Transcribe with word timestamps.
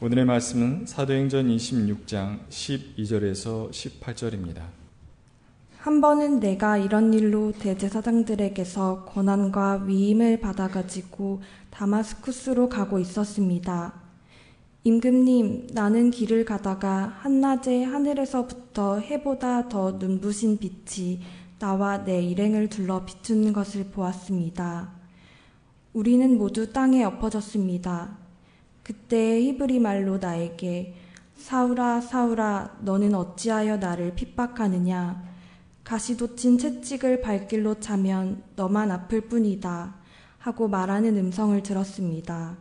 오늘의 0.00 0.24
말씀은 0.24 0.86
사도행전 0.86 1.46
26장 1.46 2.40
12절에서 2.48 3.70
18절입니다. 3.70 4.62
한 5.78 6.00
번은 6.00 6.40
내가 6.40 6.76
이런 6.76 7.14
일로 7.14 7.52
대제사장들에게서 7.52 9.04
권한과 9.04 9.84
위임을 9.86 10.40
받아가지고 10.40 11.42
다마스쿠스로 11.70 12.68
가고 12.68 12.98
있었습니다. 12.98 13.94
임금님, 14.82 15.68
나는 15.72 16.10
길을 16.10 16.44
가다가 16.44 17.14
한낮에 17.20 17.84
하늘에서부터 17.84 18.98
해보다 18.98 19.68
더 19.68 19.92
눈부신 19.92 20.58
빛이 20.58 21.20
나와 21.60 22.04
내 22.04 22.20
일행을 22.20 22.68
둘러 22.68 23.04
비추는 23.04 23.52
것을 23.52 23.84
보았습니다. 23.84 24.90
우리는 25.92 26.36
모두 26.36 26.72
땅에 26.72 27.04
엎어졌습니다. 27.04 28.23
그때 28.84 29.40
히브리 29.40 29.80
말로 29.80 30.18
나에게 30.18 30.94
사울아 31.36 32.00
사울아 32.00 32.76
너는 32.82 33.14
어찌하여 33.14 33.78
나를 33.78 34.14
핍박하느냐 34.14 35.24
가시돋친 35.82 36.58
채찍을 36.58 37.20
발길로 37.22 37.80
차면 37.80 38.42
너만 38.56 38.90
아플 38.90 39.22
뿐이다 39.22 39.94
하고 40.38 40.68
말하는 40.68 41.16
음성을 41.16 41.62
들었습니다. 41.62 42.56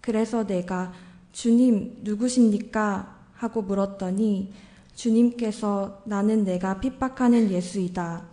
그래서 0.00 0.46
내가 0.46 0.92
주님 1.32 1.98
누구십니까 2.02 3.16
하고 3.34 3.60
물었더니 3.60 4.52
주님께서 4.94 6.02
나는 6.06 6.44
내가 6.44 6.80
핍박하는 6.80 7.50
예수이다. 7.50 8.24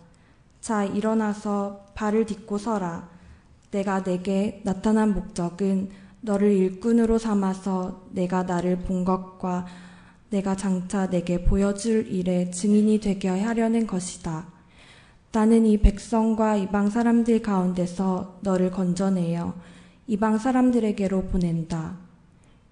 자 0.62 0.84
일어나서 0.84 1.84
발을 1.94 2.24
딛고 2.24 2.56
서라. 2.56 3.10
내가 3.70 4.02
내게 4.02 4.62
나타난 4.64 5.12
목적은 5.12 6.03
너를 6.24 6.52
일꾼으로 6.52 7.18
삼아서 7.18 8.06
내가 8.12 8.44
나를 8.44 8.78
본 8.78 9.04
것과 9.04 9.66
내가 10.30 10.56
장차 10.56 11.10
내게 11.10 11.44
보여줄 11.44 12.06
일에 12.10 12.50
증인이 12.50 12.98
되게 13.00 13.28
하려는 13.28 13.86
것이다. 13.86 14.46
나는 15.32 15.66
이 15.66 15.76
백성과 15.78 16.56
이방 16.56 16.88
사람들 16.88 17.42
가운데서 17.42 18.38
너를 18.40 18.70
건져내어 18.70 19.54
이방 20.06 20.38
사람들에게로 20.38 21.24
보낸다. 21.24 21.98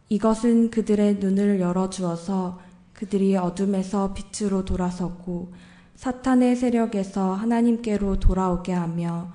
이것은 0.08 0.70
그들의 0.70 1.16
눈을 1.16 1.60
열어주어서 1.60 2.58
그들이 2.94 3.36
어둠에서 3.36 4.14
빛으로 4.14 4.64
돌아서고 4.64 5.52
사탄의 5.96 6.56
세력에서 6.56 7.34
하나님께로 7.34 8.18
돌아오게 8.18 8.72
하며 8.72 9.30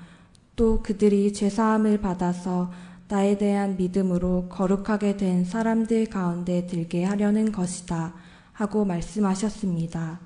또 0.56 0.82
그들이 0.82 1.34
죄사함을 1.34 2.02
받아서 2.02 2.72
나에 3.10 3.38
대한 3.38 3.78
믿음으로 3.78 4.50
거룩하게 4.50 5.16
된 5.16 5.46
사람들 5.46 6.08
가운데 6.08 6.68
들게 6.68 7.06
하려는 7.06 7.54
것이다. 7.54 8.14
하고 8.52 8.84
말씀하셨습니다. 8.84 10.20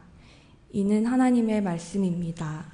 이는 0.72 1.06
하나님의 1.06 1.62
말씀입니다. 1.62 2.66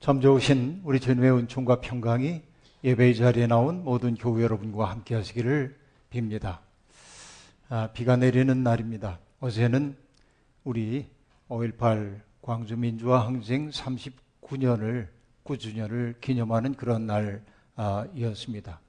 참 0.00 0.20
좋으신 0.20 0.80
우리 0.82 0.98
주님의 0.98 1.30
은총과 1.32 1.80
평강이 1.80 2.42
예배의 2.82 3.14
자리에 3.14 3.46
나온 3.46 3.84
모든 3.84 4.14
교우 4.14 4.42
여러분과 4.42 4.90
함께 4.90 5.14
하시기를 5.14 5.76
빕니다. 6.10 6.58
아, 7.68 7.90
비가 7.92 8.16
내리는 8.16 8.62
날입니다. 8.62 9.20
어제는 9.40 9.96
우리 10.64 11.06
5.18 11.48 12.20
광주민주화 12.42 13.26
항쟁 13.26 13.70
39년을 13.70 15.15
9주년을 15.46 16.20
기념하는 16.20 16.74
그런 16.74 17.06
날이었습니다. 17.06 18.80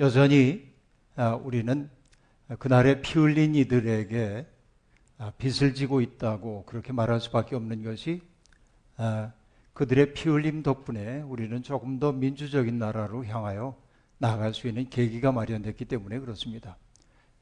여전히 0.00 0.70
아, 1.16 1.34
우리는 1.34 1.90
그날에 2.58 3.02
피 3.02 3.18
흘린 3.18 3.54
이들에게 3.54 4.46
아, 5.18 5.32
빚을 5.36 5.74
지고 5.74 6.00
있다고 6.00 6.64
그렇게 6.64 6.92
말할 6.92 7.20
수밖에 7.20 7.54
없는 7.56 7.82
것이 7.82 8.22
아, 8.96 9.32
그들의 9.74 10.14
피 10.14 10.28
흘림 10.28 10.62
덕분에 10.62 11.20
우리는 11.22 11.62
조금 11.62 11.98
더 11.98 12.12
민주적인 12.12 12.78
나라로 12.78 13.26
향하여 13.26 13.76
나아갈 14.18 14.54
수 14.54 14.68
있는 14.68 14.88
계기가 14.88 15.32
마련됐기 15.32 15.84
때문에 15.84 16.20
그렇습니다. 16.20 16.76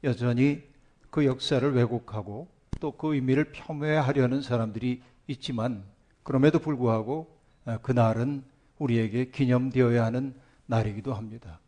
여전히 0.03 0.63
그 1.09 1.25
역사를 1.25 1.73
왜곡하고 1.73 2.47
또 2.79 2.91
그 2.91 3.13
의미를 3.13 3.51
폄훼하려는 3.51 4.41
사람들이 4.41 5.01
있지만 5.27 5.83
그럼에도 6.23 6.59
불구하고 6.59 7.27
아, 7.27 7.38
그날은 7.77 8.43
우리에게 8.77 9.31
기념되어야 9.31 10.05
하는 10.05 10.33
날이기도 10.65 11.13
합니다. 11.13 11.59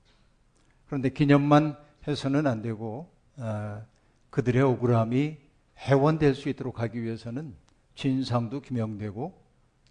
그런데 0.88 1.10
기념만 1.10 1.78
해서는 2.08 2.48
안 2.48 2.62
되고 2.62 3.12
아, 3.38 3.82
그들의 4.30 4.62
억울함이 4.62 5.38
해원될 5.78 6.36
수 6.36 6.50
있도록 6.50 6.80
하기 6.80 7.02
위해서는 7.02 7.54
진상도 7.96 8.62
규명되고 8.62 9.42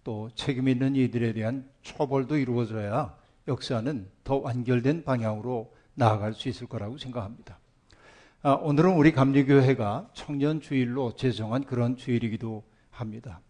또 0.03 0.29
책임 0.35 0.67
있는 0.67 0.95
이들에 0.95 1.33
대한 1.33 1.69
처벌도 1.83 2.37
이루어져야 2.37 3.15
역사는 3.47 4.09
더 4.23 4.37
완결된 4.37 5.03
방향으로 5.03 5.73
나아갈 5.93 6.33
수 6.33 6.49
있을 6.49 6.67
거라고 6.67 6.97
생각합니다. 6.97 7.59
아, 8.41 8.53
오늘은 8.53 8.95
우리 8.95 9.11
감리교회가 9.11 10.09
청년 10.13 10.61
주일로 10.61 11.15
제정한 11.15 11.63
그런 11.63 11.95
주일이기도 11.95 12.63
합니다. 12.89 13.41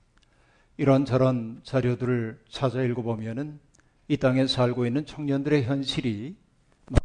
이런저런 0.81 1.61
자료들을 1.61 2.41
찾아 2.49 2.81
읽어보면은 2.81 3.59
이 4.07 4.17
땅에 4.17 4.47
살고 4.47 4.87
있는 4.87 5.05
청년들의 5.05 5.65
현실이 5.65 6.35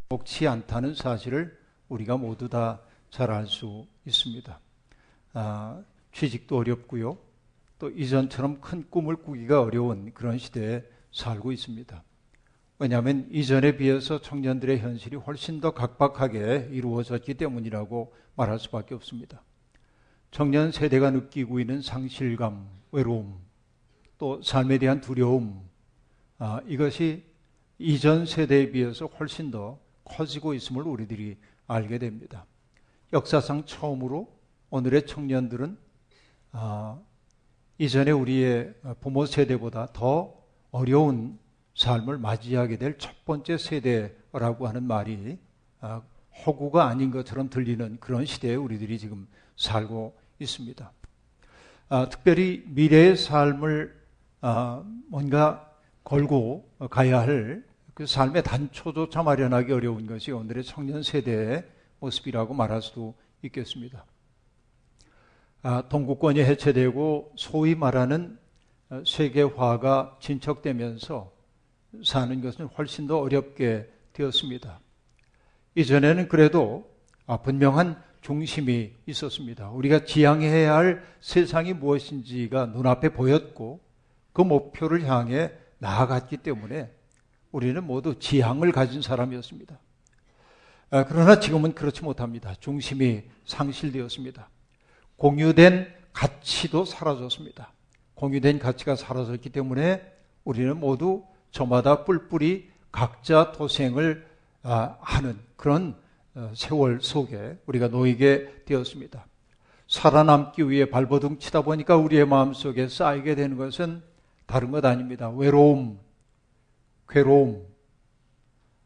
녹지 0.09 0.49
않다는 0.49 0.95
사실을 0.95 1.59
우리가 1.91 2.17
모두 2.17 2.49
다 2.49 2.81
잘 3.11 3.31
알 3.31 3.47
수 3.47 3.87
있습니다. 4.07 4.59
아, 5.35 5.83
취직도 6.11 6.57
어렵고요. 6.57 7.19
또 7.79 7.91
이전처럼 7.91 8.63
큰 8.63 8.89
꿈을 8.89 9.17
꾸기가 9.17 9.61
어려운 9.61 10.11
그런 10.15 10.39
시대에 10.39 10.83
살고 11.13 11.53
있습니다. 11.53 12.03
왜냐하면 12.79 13.29
이전에 13.31 13.77
비해서 13.77 14.23
청년들의 14.23 14.79
현실이 14.79 15.17
훨씬 15.17 15.61
더 15.61 15.73
각박하게 15.73 16.71
이루어졌기 16.73 17.35
때문이라고 17.35 18.15
말할 18.37 18.59
수밖에 18.59 18.95
없습니다. 18.95 19.43
청년 20.31 20.73
세대가 20.73 21.11
느끼고 21.11 21.61
있는 21.61 21.83
상실감, 21.83 22.71
외로움, 22.91 23.46
또 24.19 24.41
삶에 24.43 24.79
대한 24.79 25.01
두려움, 25.01 25.61
아, 26.39 26.61
이것이 26.67 27.25
이전 27.79 28.27
세대에 28.27 28.71
비해서 28.71 29.07
훨씬 29.07 29.51
더 29.51 29.79
커지고 30.05 30.55
있음을 30.55 30.83
우리들이 30.83 31.37
알게 31.67 31.99
됩니다. 31.99 32.47
역사상 33.13 33.67
처음으로 33.67 34.29
오늘의 34.71 35.07
청년들은 35.07 35.77
아, 36.53 36.99
이전에 37.79 38.11
우리의 38.11 38.75
부모 39.01 39.27
세대보다 39.27 39.89
더 39.93 40.35
어려운 40.71 41.39
삶을 41.75 42.19
맞이하게 42.19 42.79
될 42.79 42.97
첫 42.99 43.25
번째 43.27 43.59
세대라고 43.59 44.67
하는 44.67 44.85
말이 44.85 45.39
아, 45.81 46.03
허구가 46.47 46.87
아닌 46.87 47.11
것처럼 47.11 47.51
들리는 47.51 47.99
그런 48.01 48.25
시대에 48.25 48.55
우리들이 48.55 48.99
지금 48.99 49.27
살고 49.57 50.17
있습니다. 50.39 50.93
아, 51.89 52.09
특별히 52.09 52.65
미래의 52.67 53.17
삶을 53.17 53.96
아, 54.47 54.85
뭔가 55.09 55.71
걸고 56.05 56.69
가야 56.91 57.21
할 57.21 57.77
그 57.97 58.05
삶의 58.05 58.43
단초조차 58.43 59.23
마련하기 59.23 59.73
어려운 59.73 60.07
것이 60.07 60.31
오늘의 60.31 60.65
청년 60.65 61.03
세대의 61.03 61.65
모습이라고 61.99 62.53
말할 62.53 62.83
수도 62.83 63.15
있겠습니다. 63.41 64.05
아, 65.63 65.89
동구권이 65.89 66.41
해체되고 66.41 67.33
소위 67.37 67.75
말하는 67.75 68.39
세계화가 69.07 70.19
진척되면서 70.21 71.33
사는 72.05 72.43
것은 72.43 72.67
훨씬 72.67 73.07
더 73.07 73.19
어렵게 73.19 73.91
되었습니다. 74.13 74.79
이전에는 75.75 76.29
그래도 76.29 76.87
아, 77.25 77.39
분명한 77.39 77.99
중심이 78.21 78.93
있었습니다. 79.07 79.71
우리가 79.71 80.05
지향해야 80.05 80.75
할 80.75 81.03
세상이 81.21 81.73
무엇인지가 81.73 82.67
눈앞에 82.67 83.09
보였고 83.09 83.81
그 84.37 84.43
목표를 84.43 85.07
향해 85.07 85.51
나아갔기 85.79 86.37
때문에 86.37 86.93
우리는 87.53 87.83
모두 87.83 88.19
지향을 88.19 88.71
가진 88.71 89.01
사람이었습니다. 89.01 89.79
아, 90.91 91.05
그러나 91.07 91.41
지금은 91.41 91.73
그렇지 91.75 92.05
못합니다. 92.05 92.55
중심이 92.61 93.23
상실되었습니다. 93.47 94.51
공유된 95.17 95.91
가치도 96.13 96.85
사라졌습니다. 96.85 97.73
공유된 98.15 98.59
가치가 98.59 98.95
사라졌기 98.95 99.49
때문에 99.49 100.03
우리는 100.45 100.79
모두 100.79 101.25
저마다 101.51 102.05
뿔뿔이 102.05 102.69
각자 102.93 103.53
도생을 103.53 104.27
아, 104.65 104.99
하는 105.01 105.39
그런 105.57 105.97
어, 106.35 106.53
세월 106.55 107.01
속에 107.01 107.57
우리가 107.65 107.89
놓이게 107.89 108.65
되었습니다. 108.67 109.27
살아남기 109.89 110.69
위해 110.69 110.91
발버둥 110.91 111.39
치다 111.39 111.63
보니까 111.63 111.97
우리의 111.97 112.27
마음속에 112.27 112.89
쌓이게 112.89 113.35
되는 113.35 113.57
것은 113.57 114.03
다른 114.47 114.71
것 114.71 114.85
아닙니다. 114.85 115.29
외로움, 115.31 115.99
괴로움, 117.09 117.67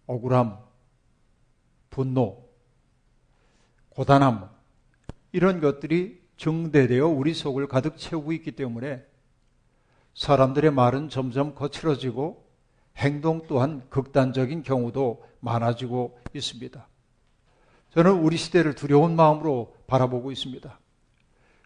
억울함, 0.07 0.59
분노, 1.91 2.49
고단함, 3.91 4.49
이런 5.33 5.61
것들이 5.61 6.21
증대되어 6.37 7.07
우리 7.07 7.35
속을 7.35 7.69
가득 7.69 7.99
채우고 7.99 8.33
있기 8.33 8.53
때문에 8.53 9.05
사람들의 10.15 10.71
말은 10.71 11.09
점점 11.09 11.55
거칠어지고 11.55 12.49
행동 12.97 13.43
또한 13.47 13.89
극단적인 13.91 14.63
경우도 14.63 15.25
많아지고 15.41 16.19
있습니다. 16.35 16.89
저는 17.91 18.13
우리 18.13 18.37
시대를 18.37 18.75
두려운 18.75 19.17
마음으로 19.17 19.77
바라보고 19.87 20.33
있습니다. 20.33 20.79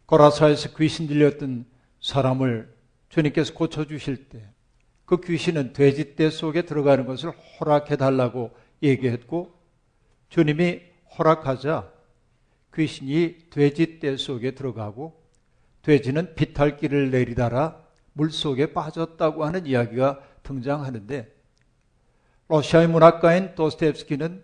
거라사에서 0.07 0.75
귀신 0.77 1.07
들렸던 1.07 1.67
사람을 2.01 2.74
주님께서 3.09 3.55
고쳐주실 3.55 4.29
때 4.29 4.55
그 5.05 5.21
귀신은 5.21 5.73
돼지떼 5.73 6.31
속에 6.31 6.63
들어가는 6.63 7.05
것을 7.07 7.31
허락해 7.31 7.97
달라고 7.97 8.53
얘기했고 8.83 9.55
주님이 10.31 10.81
허락하자 11.19 11.93
귀신이 12.75 13.51
돼지떼 13.51 14.17
속에 14.17 14.53
들어가고 14.53 15.23
돼지는 15.83 16.35
비탈길을 16.35 17.11
내리다라 17.11 17.85
물 18.15 18.31
속에 18.31 18.73
빠졌다고 18.73 19.45
하는 19.45 19.67
이야기가 19.67 20.21
등장하는데 20.43 21.33
러시아의 22.49 22.89
문학가인 22.89 23.55
도스텝스키는 23.55 24.43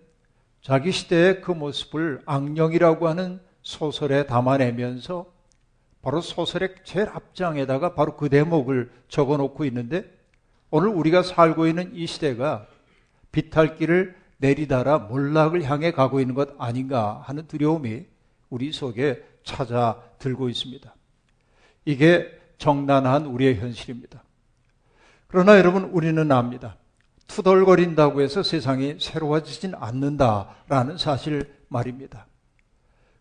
자기 0.60 0.92
시대의 0.92 1.40
그 1.40 1.52
모습을 1.52 2.22
악령이라고 2.26 3.08
하는 3.08 3.40
소설에 3.62 4.26
담아내면서 4.26 5.32
바로 6.02 6.20
소설의 6.20 6.76
제일 6.84 7.08
앞장에다가 7.08 7.94
바로 7.94 8.16
그 8.16 8.28
대목을 8.28 8.90
적어 9.08 9.36
놓고 9.36 9.64
있는데 9.66 10.10
오늘 10.70 10.88
우리가 10.88 11.22
살고 11.22 11.66
있는 11.66 11.94
이 11.94 12.06
시대가 12.06 12.66
비탈길을 13.32 14.16
내리다라 14.38 14.98
몰락을 14.98 15.64
향해 15.64 15.92
가고 15.92 16.20
있는 16.20 16.34
것 16.34 16.50
아닌가 16.58 17.22
하는 17.24 17.46
두려움이 17.46 18.06
우리 18.48 18.72
속에 18.72 19.22
찾아 19.44 20.02
들고 20.18 20.48
있습니다. 20.48 20.94
이게 21.84 22.40
정난한 22.58 23.26
우리의 23.26 23.56
현실입니다. 23.56 24.22
그러나 25.26 25.58
여러분 25.58 25.84
우리는 25.84 26.30
압니다. 26.32 26.76
투덜거린다고 27.26 28.22
해서 28.22 28.42
세상이 28.42 28.96
새로워지진 28.98 29.74
않는다라는 29.74 30.98
사실 30.98 31.54
말입니다. 31.68 32.26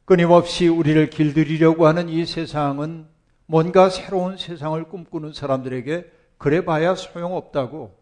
끊임없이 0.10 0.68
우리를 0.68 1.12
길들이려고 1.12 1.86
하는 1.86 2.10
이 2.10 2.26
세상은 2.26 3.06
뭔가 3.46 3.92
새로운 3.92 4.38
세상을 4.38 4.84
꿈꾸는 4.86 5.34
사람들에게 5.34 6.12
그래 6.40 6.66
봐야 6.66 6.96
소용없다고 6.96 7.96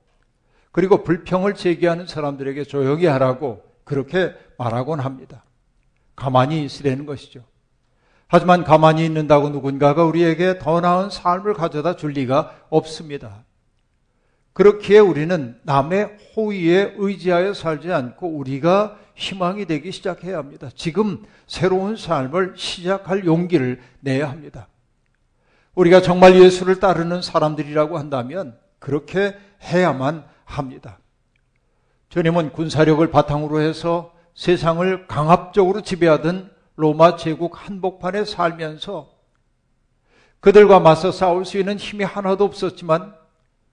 그리고 0.72 1.04
불평을 1.04 1.56
제기하는 1.56 2.08
사람들에게 2.08 2.64
조용히 2.64 3.08
하라고 3.08 3.62
그렇게 3.84 4.34
말하곤 4.58 5.02
합니다. 5.02 5.44
가만히 6.16 6.64
있으라는 6.64 7.06
것이죠. 7.06 7.44
하지만 8.30 8.64
가만히 8.64 9.06
있는다고 9.06 9.50
누군가가 9.50 10.06
우리에게 10.06 10.60
더 10.60 10.80
나은 10.80 11.10
삶을 11.10 11.56
가져다 11.56 11.98
줄 11.98 12.12
리가 12.12 12.68
없습니다. 12.70 13.44
그렇기에 14.58 14.98
우리는 14.98 15.56
남의 15.62 16.18
호의에 16.36 16.96
의지하여 16.98 17.54
살지 17.54 17.94
않고 17.94 18.28
우리가 18.28 18.98
희망이 19.14 19.68
되기 19.68 19.92
시작해야 19.92 20.40
합니다. 20.40 20.72
지금 20.74 21.24
새로운 21.46 21.96
삶을 21.96 22.56
시작할 22.58 23.28
용기를 23.28 23.80
내야 24.00 24.28
합니다. 24.28 24.68
우리가 25.76 26.02
정말 26.02 26.42
예수를 26.42 26.80
따르는 26.80 27.22
사람들이라고 27.22 28.00
한다면 28.00 28.58
그렇게 28.80 29.38
해야만 29.62 30.26
합니다. 30.44 30.98
주님은 32.10 32.52
군사력을 32.52 33.06
바탕으로 33.12 33.62
해서 33.62 34.12
세상을 34.34 35.06
강압적으로 35.06 35.82
지배하던 35.82 36.50
로마 36.78 37.16
제국 37.16 37.64
한복판에 37.64 38.26
살면서 38.26 39.08
그들과 40.40 40.80
맞서 40.80 41.12
싸울 41.12 41.46
수 41.46 41.60
있는 41.60 41.78
힘이 41.78 42.06
하나도 42.06 42.44
없었지만 42.44 43.27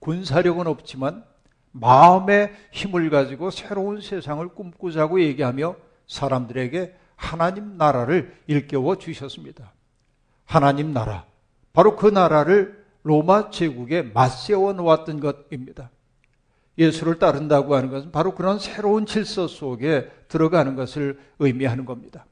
군사력은 0.05 0.67
없지만 0.67 1.23
마음의 1.71 2.53
힘을 2.71 3.09
가지고 3.09 3.49
새로운 3.49 4.01
세상을 4.01 4.47
꿈꾸자고 4.49 5.19
얘기하며 5.19 5.75
사람들에게 6.05 6.95
하나님 7.15 7.75
나라를 7.77 8.35
일깨워 8.45 8.97
주셨습니다. 8.97 9.73
하나님 10.45 10.93
나라. 10.93 11.25
바로 11.73 11.95
그 11.95 12.05
나라를 12.05 12.85
로마 13.01 13.49
제국에 13.49 14.03
맞세워 14.03 14.73
놓았던 14.73 15.19
것입니다. 15.19 15.89
예수를 16.77 17.17
따른다고 17.17 17.75
하는 17.75 17.89
것은 17.89 18.11
바로 18.11 18.35
그런 18.35 18.59
새로운 18.59 19.07
질서 19.07 19.47
속에 19.47 20.11
들어가는 20.27 20.75
것을 20.75 21.19
의미하는 21.39 21.85
겁니다. 21.85 22.27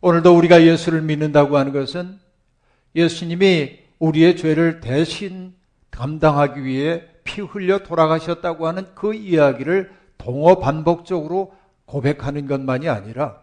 오늘도 0.00 0.36
우리가 0.36 0.64
예수를 0.64 1.00
믿는다고 1.02 1.56
하는 1.56 1.72
것은 1.72 2.18
예수님이 2.96 3.78
우리의 4.00 4.36
죄를 4.36 4.80
대신 4.80 5.54
감당하기 5.92 6.64
위해 6.64 7.04
피 7.22 7.40
흘려 7.40 7.78
돌아가셨다고 7.78 8.66
하는 8.66 8.86
그 8.96 9.14
이야기를 9.14 9.92
동어 10.18 10.58
반복적으로 10.58 11.54
고백하는 11.84 12.48
것만이 12.48 12.88
아니라 12.88 13.40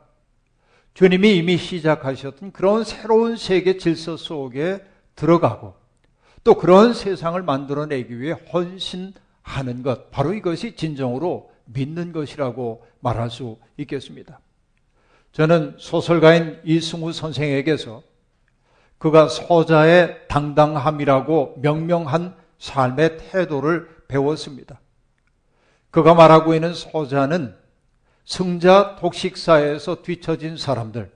주님이 0.93 1.37
이미 1.37 1.55
시작하셨던 1.55 2.51
그런 2.51 2.83
새로운 2.83 3.37
세계 3.37 3.77
질서 3.77 4.17
속에 4.17 4.83
들어가고 5.15 5.75
또 6.43 6.55
그런 6.55 6.93
세상을 6.93 7.41
만들어내기 7.41 8.19
위해 8.19 8.35
헌신하는 8.51 9.83
것, 9.83 10.11
바로 10.11 10.33
이것이 10.33 10.75
진정으로 10.75 11.51
믿는 11.65 12.11
것이라고 12.11 12.85
말할 12.99 13.29
수 13.29 13.57
있겠습니다. 13.77 14.39
저는 15.31 15.75
소설가인 15.77 16.59
이승우 16.65 17.13
선생에게서 17.13 18.01
그가 18.99 19.27
소자의 19.27 20.27
당당함이라고 20.27 21.55
명명한 21.61 22.35
삶의 22.59 23.17
태도를 23.17 23.87
배웠습니다. 24.07 24.79
그가 25.89 26.13
말하고 26.13 26.53
있는 26.53 26.73
소자는 26.73 27.55
승자 28.25 28.97
독식사에서 28.99 30.03
뒤처진 30.03 30.57
사람들, 30.57 31.11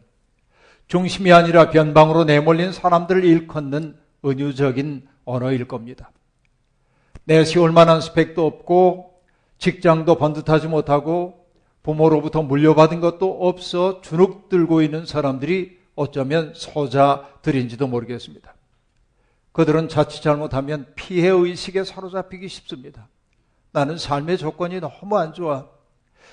중심이 0.88 1.32
아니라 1.32 1.70
변방으로 1.70 2.24
내몰린 2.24 2.72
사람들을 2.72 3.24
일컫는 3.24 3.98
은유적인 4.26 5.08
언어일 5.26 5.68
겁니다. 5.68 6.12
내세울 7.26 7.72
만한 7.72 8.02
스펙도 8.02 8.46
없고 8.46 9.14
직장도 9.58 10.16
번듯하지 10.16 10.68
못하고 10.68 11.46
부모로부터 11.84 12.42
물려받은 12.42 13.02
것도 13.02 13.48
없어 13.48 14.02
주눅 14.02 14.50
들고 14.50 14.82
있는 14.82 15.06
사람들이 15.06 15.83
어쩌면 15.96 16.54
소자들인지도 16.56 17.88
모르겠습니다. 17.88 18.54
그들은 19.52 19.88
자칫 19.88 20.22
잘못하면 20.22 20.92
피해 20.96 21.30
의식에 21.30 21.84
사로잡히기 21.84 22.48
쉽습니다. 22.48 23.08
나는 23.72 23.98
삶의 23.98 24.38
조건이 24.38 24.80
너무 24.80 25.18
안 25.18 25.34
좋아. 25.34 25.68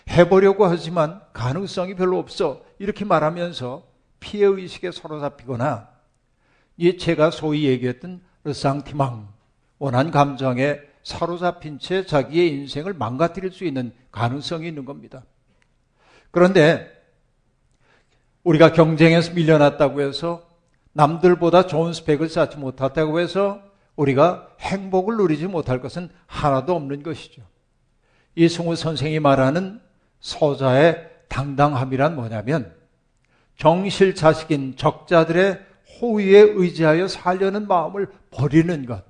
해보려고 0.09 0.65
하지만 0.65 1.21
가능성이 1.33 1.95
별로 1.95 2.19
없어. 2.19 2.63
이렇게 2.79 3.05
말하면서 3.05 3.87
피해 4.21 4.47
의식에 4.47 4.91
사로잡히거나 4.91 5.89
이 6.77 6.97
제가 6.97 7.31
소위 7.31 7.65
얘기했던 7.65 8.23
르상티망 8.45 9.29
원한 9.79 10.11
감정에 10.11 10.79
사로잡힌 11.03 11.79
채 11.79 12.05
자기의 12.05 12.51
인생을 12.53 12.95
망가뜨릴 12.95 13.53
수 13.53 13.65
있는 13.65 13.93
가능성이 14.13 14.69
있는 14.69 14.85
겁니다. 14.85 15.25
그런데 16.31 16.91
우리가 18.45 18.73
경쟁에서 18.73 19.33
밀려났다고 19.35 20.01
해서 20.01 20.47
남들보다 20.93 21.67
좋은 21.67 21.93
스펙을 21.93 22.29
쌓지 22.29 22.57
못했다고 22.57 23.21
해서 23.21 23.61
우리가 23.97 24.49
행복을 24.61 25.17
누리지 25.17 25.47
못할 25.47 25.81
것은 25.81 26.09
하나도 26.27 26.75
없는 26.75 27.03
것이죠. 27.03 27.43
이승우 28.35 28.77
선생이 28.77 29.21
말하는 29.21 29.81
소자의 30.21 31.09
당당함이란 31.29 32.17
뭐냐면 32.17 32.75
정실 33.57 34.15
자식인 34.15 34.77
적자들의 34.77 35.61
호의에 36.01 36.41
의지하여 36.41 37.09
살려는 37.09 37.69
마음을 37.69 38.09
버리는 38.31 38.87
것. 38.87 39.05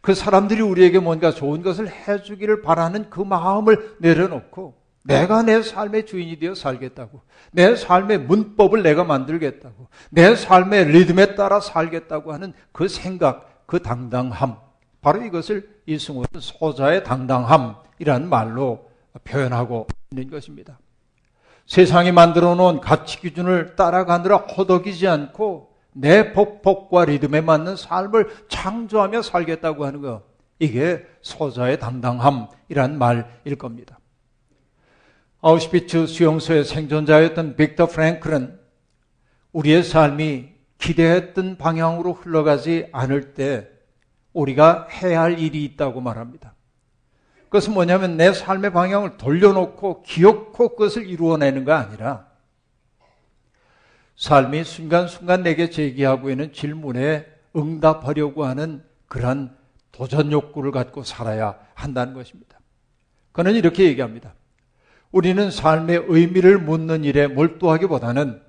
그 0.00 0.14
사람들이 0.14 0.62
우리에게 0.62 0.98
뭔가 0.98 1.30
좋은 1.30 1.62
것을 1.62 1.90
해주기를 1.90 2.62
바라는 2.62 3.10
그 3.10 3.20
마음을 3.20 3.96
내려놓고 3.98 4.80
내가 5.04 5.42
내 5.42 5.62
삶의 5.62 6.06
주인이 6.06 6.38
되어 6.38 6.54
살겠다고. 6.54 7.20
내 7.52 7.74
삶의 7.74 8.18
문법을 8.20 8.82
내가 8.82 9.04
만들겠다고. 9.04 9.88
내 10.10 10.34
삶의 10.34 10.86
리듬에 10.86 11.34
따라 11.34 11.60
살겠다고 11.60 12.32
하는 12.32 12.52
그 12.72 12.88
생각, 12.88 13.66
그 13.66 13.80
당당함. 13.82 14.56
바로 15.00 15.22
이것을 15.24 15.80
이승우는 15.86 16.26
소자의 16.38 17.04
당당함이라는 17.04 18.28
말로 18.28 18.90
표현하고 19.24 19.86
있는 20.10 20.30
것입니다. 20.30 20.78
세상이 21.66 22.10
만들어 22.10 22.56
놓은 22.56 22.80
가치 22.80 23.20
기준을 23.20 23.76
따라가느라 23.76 24.38
허덕이지 24.38 25.06
않고 25.06 25.70
내 25.92 26.32
복복과 26.32 27.04
리듬에 27.04 27.40
맞는 27.40 27.76
삶을 27.76 28.28
창조하며 28.48 29.22
살겠다고 29.22 29.86
하는 29.86 30.02
것. 30.02 30.22
이게 30.58 31.06
소자의 31.22 31.78
당당함이란 31.78 32.98
말일 32.98 33.56
겁니다. 33.56 33.99
아우슈비츠 35.42 36.06
수용소의 36.06 36.64
생존자였던 36.64 37.56
빅터 37.56 37.86
프랭클은 37.86 38.60
우리의 39.52 39.82
삶이 39.82 40.50
기대했던 40.78 41.56
방향으로 41.56 42.12
흘러가지 42.12 42.88
않을 42.92 43.34
때 43.34 43.68
우리가 44.32 44.88
해야 44.88 45.22
할 45.22 45.38
일이 45.38 45.64
있다고 45.64 46.00
말합니다. 46.00 46.54
그것은 47.44 47.74
뭐냐면 47.74 48.16
내 48.16 48.32
삶의 48.32 48.72
방향을 48.72 49.16
돌려놓고 49.16 50.02
기억코 50.02 50.70
그것을 50.70 51.08
이루어내는 51.08 51.64
거 51.64 51.72
아니라 51.72 52.26
삶이 54.16 54.64
순간순간 54.64 55.42
내게 55.42 55.70
제기하고 55.70 56.30
있는 56.30 56.52
질문에 56.52 57.26
응답하려고 57.56 58.44
하는 58.44 58.84
그러한 59.08 59.56
도전 59.90 60.30
욕구를 60.30 60.70
갖고 60.70 61.02
살아야 61.02 61.58
한다는 61.74 62.14
것입니다. 62.14 62.60
그는 63.32 63.54
이렇게 63.54 63.84
얘기합니다. 63.84 64.34
우리는 65.12 65.50
삶의 65.50 66.04
의미를 66.06 66.58
묻는 66.58 67.04
일에 67.04 67.26
몰두하기보다는 67.26 68.40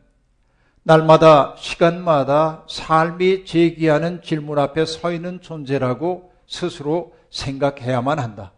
날마다 0.84 1.56
시간마다 1.58 2.66
삶이 2.70 3.46
제기하는 3.46 4.22
질문 4.22 4.60
앞에 4.60 4.86
서 4.86 5.12
있는 5.12 5.42
존재라고 5.42 6.32
스스로 6.48 7.14
생각해야만 7.30 8.20
한다. 8.20 8.52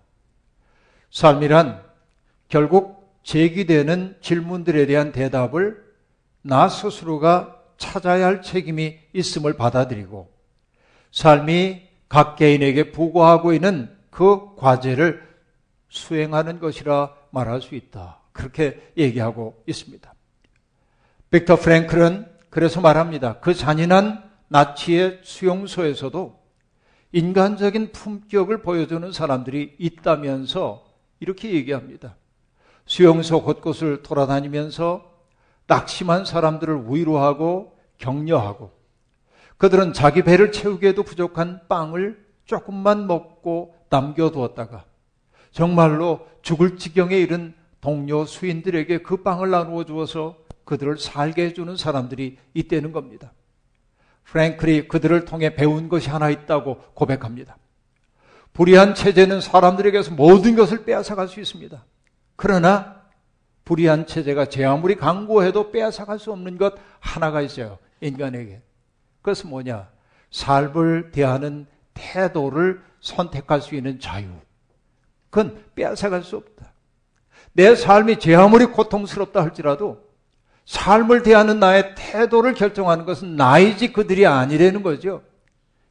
삶이란 1.12 1.82
결국 2.50 3.20
제기되는 3.24 4.18
질문들에 4.22 4.86
대한 4.86 5.12
대답을 5.12 5.82
나 6.42 6.68
스스로가 6.68 7.58
찾아야 7.78 8.26
할 8.26 8.42
책임이 8.42 8.98
있음을 9.14 9.56
받아들이고 9.56 10.32
삶이 11.12 11.84
각 12.10 12.36
개인에게 12.36 12.92
부과하고 12.92 13.54
있는 13.54 13.96
그 14.10 14.56
과제를 14.56 15.22
수행하는 15.90 16.60
것이라 16.60 17.23
말할 17.34 17.62
수 17.62 17.76
있다. 17.76 18.20
그렇게 18.32 18.92
얘기하고 18.96 19.64
있습니다. 19.68 20.14
빅터 21.32 21.56
프랭클은 21.58 22.32
그래서 22.50 22.80
말합니다. 22.80 23.40
그 23.40 23.54
잔인한 23.54 24.30
나치의 24.48 25.22
수용소에서도 25.24 26.40
인간적인 27.12 27.92
품격을 27.92 28.62
보여주는 28.62 29.12
사람들이 29.12 29.76
있다면서 29.80 30.86
이렇게 31.20 31.54
얘기합니다. 31.54 32.16
수용소 32.86 33.44
곳곳을 33.44 34.04
돌아다니면서 34.04 35.12
낙심한 35.68 36.26
사람들을 36.26 36.86
위로하고 36.88 37.78
격려하고 37.98 38.72
그들은 39.58 39.94
자기 39.94 40.24
배를 40.24 40.52
채우기에도 40.52 41.04
부족한 41.04 41.68
빵을 41.68 42.24
조금만 42.46 43.08
먹고 43.08 43.76
남겨두었다가 43.90 44.86
정말로 45.54 46.28
죽을 46.42 46.78
지경에 46.78 47.16
이른 47.16 47.54
동료 47.80 48.26
수인들에게 48.26 49.04
그 49.04 49.18
빵을 49.24 49.50
나누어 49.50 49.86
주어서 49.86 50.38
그들을 50.66 50.98
살게 50.98 51.46
해주는 51.46 51.78
사람들이 51.78 52.38
있다는 52.54 52.92
겁니다. 52.92 53.32
프랭클이 54.26 54.88
그들을 54.88 55.26
통해 55.26 55.54
배운 55.56 55.90
것이 55.90 56.10
하나 56.10 56.30
있다고 56.30 56.78
고백합니다. 56.94 57.58
불의한 58.54 58.96
체제는 58.96 59.42
사람들에게서 59.42 60.12
모든 60.12 60.56
것을 60.56 60.86
빼앗아갈 60.86 61.28
수 61.28 61.40
있습니다. 61.40 61.84
그러나 62.36 63.02
불의한 63.66 64.06
체제가 64.06 64.46
제 64.46 64.66
아무리 64.66 64.96
강구해도 64.96 65.72
빼앗아갈 65.72 66.20
수 66.20 66.32
없는 66.32 66.58
것 66.58 66.76
하나가 67.00 67.42
있어요. 67.42 67.78
인간에게. 68.02 68.62
그것은 69.22 69.50
뭐냐? 69.50 69.90
삶을 70.32 71.12
대하는 71.12 71.68
태도를 71.94 72.82
선택할 73.02 73.62
수 73.62 73.76
있는 73.76 74.00
자유. 74.00 74.30
그건 75.34 75.58
빼앗아갈 75.74 76.24
수 76.24 76.38
없다. 76.38 76.72
내 77.54 77.76
삶이 77.76 78.20
제 78.20 78.36
아무리 78.36 78.66
고통스럽다 78.66 79.42
할지라도 79.42 79.98
삶을 80.66 81.24
대하는 81.24 81.60
나의 81.60 81.96
태도를 81.98 82.54
결정하는 82.54 83.04
것은 83.04 83.36
나이지 83.36 83.94
그들이 83.94 84.28
아니라는 84.28 84.84
거죠. 84.84 85.24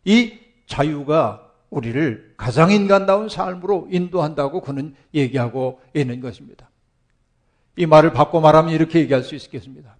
이 0.04 0.38
자유가 0.66 1.50
우리를 1.70 2.34
가장 2.36 2.70
인간다운 2.70 3.28
삶으로 3.28 3.88
인도한다고 3.90 4.60
그는 4.60 4.94
얘기하고 5.12 5.80
있는 5.92 6.20
것입니다. 6.20 6.70
이 7.74 7.86
말을 7.86 8.12
바꿔 8.12 8.40
말하면 8.40 8.72
이렇게 8.72 9.00
얘기할 9.00 9.24
수 9.24 9.34
있겠습니다. 9.34 9.96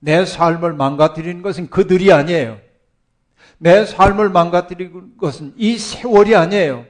내 0.00 0.24
삶을 0.24 0.72
망가뜨리는 0.72 1.40
것은 1.42 1.70
그들이 1.70 2.12
아니에요. 2.12 2.58
내 3.58 3.84
삶을 3.84 4.30
망가뜨리는 4.30 5.16
것은 5.18 5.54
이 5.56 5.78
세월이 5.78 6.34
아니에요. 6.34 6.84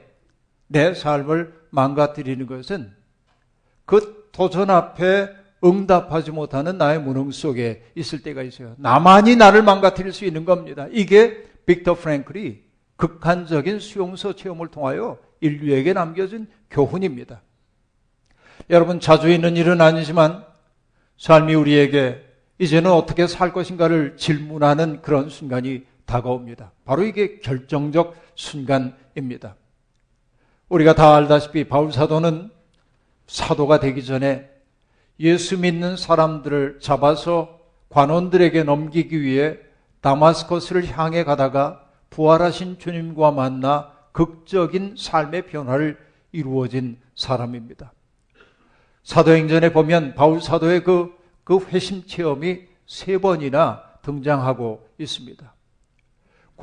내 0.65 0.95
삶을 0.95 1.62
망가뜨리는 1.73 2.45
것은 2.45 2.91
그 3.85 4.29
도전 4.31 4.69
앞에 4.69 5.29
응답하지 5.63 6.31
못하는 6.31 6.77
나의 6.77 7.01
무능 7.01 7.31
속에 7.31 7.83
있을 7.95 8.21
때가 8.21 8.43
있어요. 8.43 8.75
나만이 8.77 9.35
나를 9.35 9.63
망가뜨릴 9.63 10.13
수 10.13 10.25
있는 10.25 10.45
겁니다. 10.45 10.87
이게 10.91 11.43
빅터 11.65 11.95
프랭클이 11.95 12.61
극한적인 12.95 13.79
수용소 13.79 14.33
체험을 14.33 14.67
통하여 14.67 15.17
인류에게 15.41 15.93
남겨준 15.93 16.47
교훈입니다. 16.69 17.41
여러분 18.69 18.99
자주 18.99 19.29
있는 19.29 19.57
일은 19.57 19.81
아니지만 19.81 20.45
삶이 21.17 21.55
우리에게 21.55 22.23
이제는 22.59 22.91
어떻게 22.91 23.25
살 23.25 23.51
것인가를 23.51 24.15
질문하는 24.15 25.01
그런 25.01 25.29
순간이 25.29 25.85
다가옵니다. 26.05 26.71
바로 26.85 27.03
이게 27.03 27.39
결정적 27.39 28.15
순간입니다. 28.35 29.55
우리가 30.73 30.95
다 30.95 31.15
알다시피 31.15 31.65
바울 31.65 31.91
사도는 31.91 32.49
사도가 33.27 33.79
되기 33.79 34.03
전에 34.03 34.49
예수 35.19 35.59
믿는 35.59 35.97
사람들을 35.97 36.79
잡아서 36.81 37.59
관원들에게 37.89 38.63
넘기기 38.63 39.21
위해 39.21 39.59
다마스커스를 40.01 40.87
향해 40.97 41.23
가다가 41.23 41.85
부활하신 42.09 42.79
주님과 42.79 43.29
만나 43.29 43.91
극적인 44.13 44.95
삶의 44.97 45.43
변화를 45.45 45.95
이루어진 46.31 46.97
사람입니다. 47.13 47.93
사도행전에 49.03 49.73
보면 49.73 50.15
바울 50.15 50.41
사도의 50.41 50.83
그, 50.83 51.15
그 51.43 51.59
회심 51.67 52.07
체험이 52.07 52.61
세 52.87 53.19
번이나 53.19 53.83
등장하고 54.01 54.89
있습니다. 54.97 55.53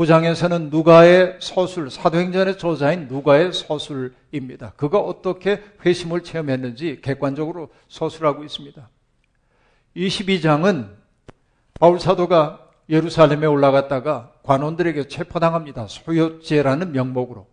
9장에서는 0.00 0.70
누가의 0.70 1.36
서술, 1.40 1.90
사도행전의 1.90 2.56
저자인 2.56 3.06
누가의 3.06 3.52
서술입니다. 3.52 4.72
그가 4.76 4.98
어떻게 4.98 5.62
회심을 5.84 6.22
체험했는지 6.22 7.00
객관적으로 7.02 7.68
서술하고 7.88 8.42
있습니다. 8.44 8.88
22장은 9.94 10.88
바울 11.78 12.00
사도가 12.00 12.66
예루살렘에 12.88 13.46
올라갔다가 13.46 14.32
관원들에게 14.42 15.08
체포당합니다. 15.08 15.86
소요죄라는 15.88 16.92
명목으로. 16.92 17.46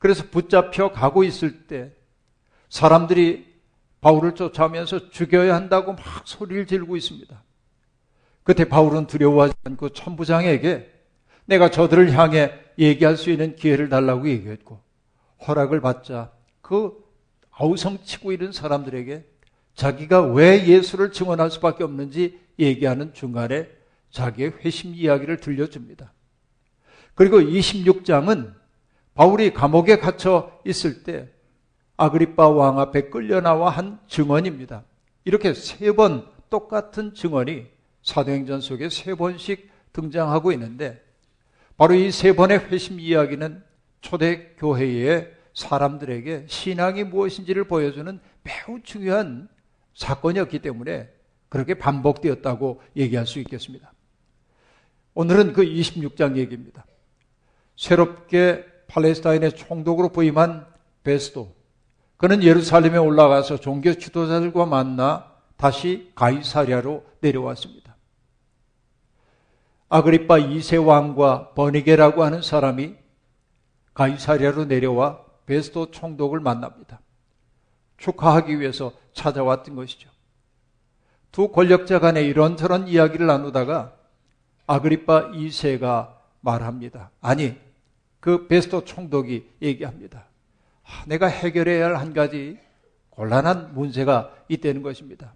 그래서 0.00 0.24
붙잡혀 0.30 0.90
가고 0.90 1.22
있을 1.22 1.66
때 1.68 1.92
사람들이 2.70 3.46
바울을 4.00 4.34
쫓아오면서 4.34 5.10
죽여야 5.10 5.54
한다고 5.54 5.92
막 5.92 6.02
소리를 6.24 6.66
지르고 6.66 6.96
있습니다. 6.96 7.40
그때 8.42 8.64
바울은 8.64 9.06
두려워하지 9.06 9.54
않고 9.64 9.90
천부장에게 9.90 10.97
내가 11.48 11.70
저들을 11.70 12.12
향해 12.12 12.52
얘기할 12.78 13.16
수 13.16 13.30
있는 13.30 13.56
기회를 13.56 13.88
달라고 13.88 14.28
얘기했고 14.28 14.80
허락을 15.46 15.80
받자 15.80 16.30
그 16.60 16.92
아우성치고 17.52 18.32
있는 18.32 18.52
사람들에게 18.52 19.24
자기가 19.74 20.26
왜 20.32 20.66
예수를 20.66 21.10
증언할 21.10 21.50
수밖에 21.50 21.84
없는지 21.84 22.38
얘기하는 22.58 23.14
중간에 23.14 23.68
자기의 24.10 24.52
회심 24.60 24.94
이야기를 24.94 25.38
들려줍니다. 25.38 26.12
그리고 27.14 27.40
26장은 27.40 28.52
바울이 29.14 29.54
감옥에 29.54 29.98
갇혀 29.98 30.52
있을 30.66 31.02
때 31.02 31.28
아그리파 31.96 32.48
왕 32.48 32.78
앞에 32.78 33.08
끌려나와 33.08 33.70
한 33.70 33.98
증언입니다. 34.06 34.84
이렇게 35.24 35.54
세 35.54 35.92
번 35.92 36.26
똑같은 36.50 37.14
증언이 37.14 37.66
사도행전 38.02 38.60
속에 38.60 38.88
세 38.90 39.14
번씩 39.14 39.70
등장하고 39.92 40.52
있는데 40.52 41.02
바로 41.78 41.94
이 41.94 42.10
세 42.10 42.34
번의 42.34 42.58
회심 42.70 42.98
이야기는 42.98 43.62
초대 44.00 44.48
교회의 44.56 45.32
사람들에게 45.54 46.46
신앙이 46.48 47.04
무엇인지를 47.04 47.64
보여주는 47.64 48.18
매우 48.42 48.80
중요한 48.82 49.48
사건이었기 49.94 50.58
때문에 50.58 51.08
그렇게 51.48 51.74
반복되었다고 51.74 52.82
얘기할 52.96 53.26
수 53.26 53.38
있겠습니다. 53.38 53.92
오늘은 55.14 55.52
그 55.52 55.62
26장 55.64 56.36
얘기입니다. 56.36 56.84
새롭게 57.76 58.64
팔레스타인의 58.88 59.52
총독으로 59.52 60.08
부임한 60.10 60.66
베스도. 61.04 61.54
그는 62.16 62.42
예루살렘에 62.42 62.98
올라가서 62.98 63.58
종교 63.60 63.94
지도자들과 63.94 64.66
만나 64.66 65.32
다시 65.56 66.10
가이사리아로 66.16 67.04
내려왔습니다. 67.20 67.87
아그리파 69.88 70.36
2세 70.36 70.84
왕과 70.84 71.54
버니게라고 71.54 72.22
하는 72.22 72.42
사람이 72.42 72.94
가이사리아로 73.94 74.66
내려와 74.66 75.24
베스도 75.46 75.90
총독을 75.90 76.40
만납니다. 76.40 77.00
축하하기 77.96 78.60
위해서 78.60 78.92
찾아왔던 79.12 79.74
것이죠. 79.74 80.10
두 81.32 81.48
권력자 81.48 81.98
간에 81.98 82.22
이런저런 82.22 82.86
이야기를 82.86 83.26
나누다가 83.26 83.94
아그리파 84.66 85.30
2세가 85.32 86.14
말합니다. 86.40 87.10
아니, 87.20 87.56
그 88.20 88.46
베스토 88.46 88.84
총독이 88.84 89.48
얘기합니다. 89.62 90.26
아, 90.84 91.04
내가 91.06 91.26
해결해야 91.26 91.86
할 91.86 91.96
한 91.96 92.12
가지 92.12 92.58
곤란한 93.10 93.74
문제가 93.74 94.34
있다는 94.48 94.82
것입니다. 94.82 95.34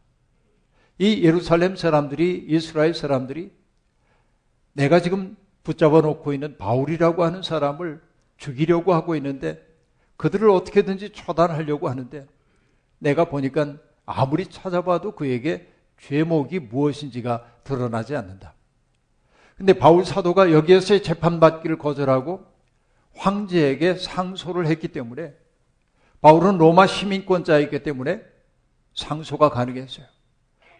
이 0.98 1.24
예루살렘 1.24 1.74
사람들이, 1.74 2.44
이스라엘 2.48 2.94
사람들이 2.94 3.50
내가 4.72 5.00
지금 5.00 5.36
붙잡아 5.64 6.00
놓고 6.00 6.32
있는 6.32 6.56
바울이라고 6.58 7.24
하는 7.24 7.42
사람을 7.42 8.00
죽이려고 8.36 8.94
하고 8.94 9.14
있는데 9.16 9.64
그들을 10.16 10.48
어떻게든지 10.50 11.10
처단하려고 11.12 11.88
하는데 11.88 12.26
내가 12.98 13.24
보니까 13.24 13.76
아무리 14.06 14.46
찾아봐도 14.46 15.12
그에게 15.12 15.68
죄목이 16.00 16.58
무엇인지가 16.58 17.44
드러나지 17.64 18.16
않는다. 18.16 18.54
근데 19.56 19.72
바울 19.74 20.04
사도가 20.04 20.52
여기에서의 20.52 21.02
재판받기를 21.02 21.78
거절하고 21.78 22.44
황제에게 23.14 23.96
상소를 23.96 24.66
했기 24.66 24.88
때문에 24.88 25.34
바울은 26.20 26.58
로마 26.58 26.86
시민권자이기 26.86 27.82
때문에 27.82 28.22
상소가 28.94 29.50
가능했어요. 29.50 30.06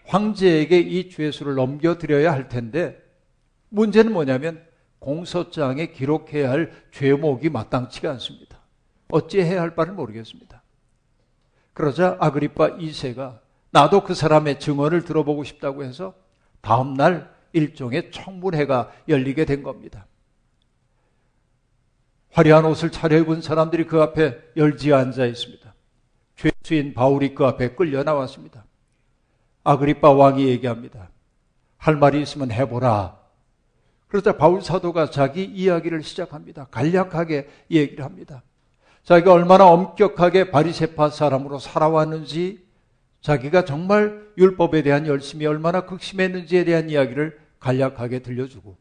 황제에게 0.07 0.79
이 0.79 1.11
죄수를 1.11 1.55
넘겨드려야 1.55 2.33
할 2.33 2.49
텐데 2.49 3.02
문제는 3.73 4.13
뭐냐면 4.13 4.63
공소장에 4.99 5.87
기록해야 5.87 6.51
할 6.51 6.73
죄목이 6.93 7.49
마땅치가 7.49 8.11
않습니다. 8.13 8.59
어찌해야 9.11 9.61
할 9.61 9.75
바를 9.75 9.95
모르겠습니다. 9.95 10.63
그러자 11.73 12.17
아그리파 12.21 12.77
2세가 12.77 13.41
나도 13.71 14.05
그 14.05 14.15
사람의 14.15 14.61
증언을 14.61 15.05
들어보고 15.05 15.43
싶다고 15.45 15.85
해서 15.85 16.15
다음 16.61 16.95
날 16.95 17.35
일종의 17.53 18.13
청문회가 18.13 18.93
열리게 19.09 19.47
된 19.47 19.63
겁니다. 19.63 20.07
화려한 22.31 22.65
옷을 22.67 22.91
차려입은 22.91 23.41
사람들이 23.41 23.87
그 23.87 24.01
앞에 24.03 24.39
열지어 24.57 24.97
앉아 24.97 25.27
있습니다. 25.27 25.75
죄수인 26.37 26.95
바울이 26.95 27.35
그 27.35 27.45
앞에 27.47 27.75
끌려 27.75 28.03
나왔습니다. 28.03 28.65
아그리파 29.65 30.13
왕이 30.13 30.47
얘기합니다. 30.49 31.11
할 31.79 31.97
말이 31.97 32.21
있으면 32.23 32.51
해보라. 32.51 33.22
그러자 34.13 34.37
바울 34.37 34.61
사도가 34.61 35.09
자기 35.09 35.43
이야기를 35.43 36.03
시작합니다. 36.03 36.67
간략하게 36.71 37.49
얘기를 37.71 38.05
합니다. 38.05 38.43
자기가 39.05 39.33
얼마나 39.33 39.67
엄격하게 39.67 40.51
바리세파 40.51 41.09
사람으로 41.09 41.59
살아왔는지, 41.59 42.63
자기가 43.23 43.65
정말 43.65 44.23
율법에 44.37 44.83
대한 44.83 45.07
열심이 45.07 45.47
얼마나 45.47 45.87
극심했는지에 45.87 46.65
대한 46.65 46.91
이야기를 46.91 47.39
간략하게 47.59 48.19
들려주고, 48.19 48.77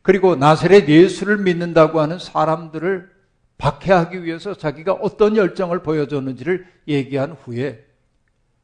그리고 0.00 0.36
나세렛 0.36 0.88
예수를 0.88 1.36
믿는다고 1.36 2.00
하는 2.00 2.18
사람들을 2.18 3.10
박해하기 3.58 4.24
위해서 4.24 4.54
자기가 4.54 4.94
어떤 4.94 5.36
열정을 5.36 5.82
보여줬는지를 5.82 6.66
얘기한 6.88 7.32
후에 7.32 7.84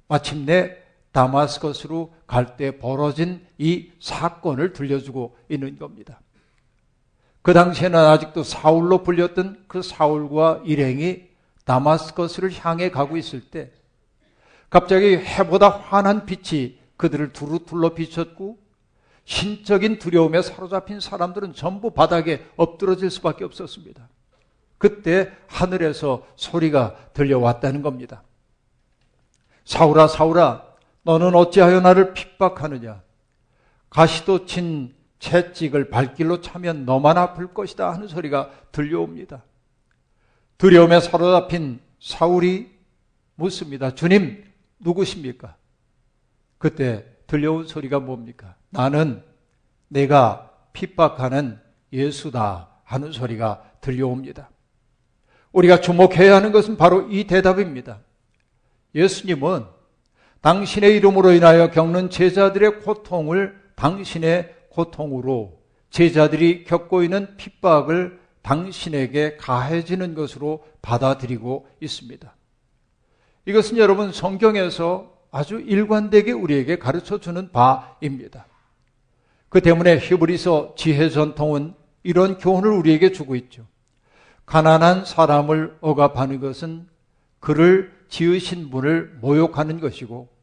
마침내 0.08 0.85
다마스커스로 1.16 2.12
갈 2.26 2.58
때 2.58 2.78
벌어진 2.78 3.46
이 3.56 3.90
사건을 4.00 4.74
들려주고 4.74 5.34
있는 5.48 5.78
겁니다. 5.78 6.20
그 7.40 7.54
당시에는 7.54 7.98
아직도 7.98 8.42
사울로 8.42 9.02
불렸던 9.02 9.64
그 9.66 9.80
사울과 9.80 10.62
일행이 10.66 11.22
다마스커스를 11.64 12.52
향해 12.60 12.90
가고 12.90 13.16
있을 13.16 13.40
때 13.40 13.70
갑자기 14.68 15.16
해보다 15.16 15.70
환한 15.70 16.26
빛이 16.26 16.78
그들을 16.98 17.32
두루 17.32 17.60
둘러 17.60 17.94
비쳤고 17.94 18.58
신적인 19.24 19.98
두려움에 19.98 20.42
사로잡힌 20.42 21.00
사람들은 21.00 21.54
전부 21.54 21.92
바닥에 21.92 22.46
엎드러질 22.56 23.10
수밖에 23.10 23.44
없었습니다. 23.44 24.08
그때 24.76 25.32
하늘에서 25.46 26.26
소리가 26.36 26.94
들려왔다는 27.14 27.80
겁니다. 27.80 28.22
사울아, 29.64 30.08
사울아, 30.08 30.65
너는 31.06 31.36
어찌하여 31.36 31.80
나를 31.80 32.14
핍박하느냐? 32.14 33.00
가시도 33.90 34.44
친 34.44 34.92
채찍을 35.20 35.88
발길로 35.88 36.40
차면 36.40 36.84
너만 36.84 37.16
아플 37.16 37.54
것이다 37.54 37.92
하는 37.92 38.08
소리가 38.08 38.50
들려옵니다. 38.72 39.44
두려움에 40.58 40.98
사로잡힌 40.98 41.78
사울이 42.00 42.76
묻습니다. 43.36 43.94
주님, 43.94 44.44
누구십니까? 44.80 45.54
그때 46.58 47.06
들려온 47.28 47.68
소리가 47.68 48.00
뭡니까? 48.00 48.56
나는 48.70 49.22
내가 49.86 50.50
핍박하는 50.72 51.60
예수다 51.92 52.68
하는 52.82 53.12
소리가 53.12 53.62
들려옵니다. 53.80 54.50
우리가 55.52 55.80
주목해야 55.80 56.34
하는 56.34 56.50
것은 56.50 56.76
바로 56.76 57.08
이 57.08 57.28
대답입니다. 57.28 58.00
예수님은 58.96 59.75
당신의 60.46 60.94
이름으로 60.98 61.32
인하여 61.32 61.72
겪는 61.72 62.08
제자들의 62.08 62.82
고통을 62.82 63.60
당신의 63.74 64.54
고통으로 64.68 65.58
제자들이 65.90 66.62
겪고 66.62 67.02
있는 67.02 67.36
핍박을 67.36 68.20
당신에게 68.42 69.38
가해지는 69.38 70.14
것으로 70.14 70.64
받아들이고 70.82 71.66
있습니다. 71.80 72.32
이것은 73.46 73.78
여러분 73.78 74.12
성경에서 74.12 75.12
아주 75.32 75.58
일관되게 75.58 76.30
우리에게 76.30 76.78
가르쳐 76.78 77.18
주는 77.18 77.50
바입니다. 77.50 78.46
그 79.48 79.60
때문에 79.60 79.98
히브리서 79.98 80.76
지혜 80.76 81.10
전통은 81.10 81.74
이런 82.04 82.38
교훈을 82.38 82.70
우리에게 82.70 83.10
주고 83.10 83.34
있죠. 83.34 83.66
가난한 84.44 85.06
사람을 85.06 85.78
억압하는 85.80 86.38
것은 86.38 86.86
그를 87.40 87.92
지으신 88.08 88.70
분을 88.70 89.18
모욕하는 89.20 89.80
것이고 89.80 90.35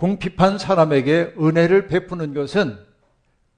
궁핍한 0.00 0.56
사람에게 0.56 1.34
은혜를 1.38 1.86
베푸는 1.86 2.32
것은 2.32 2.78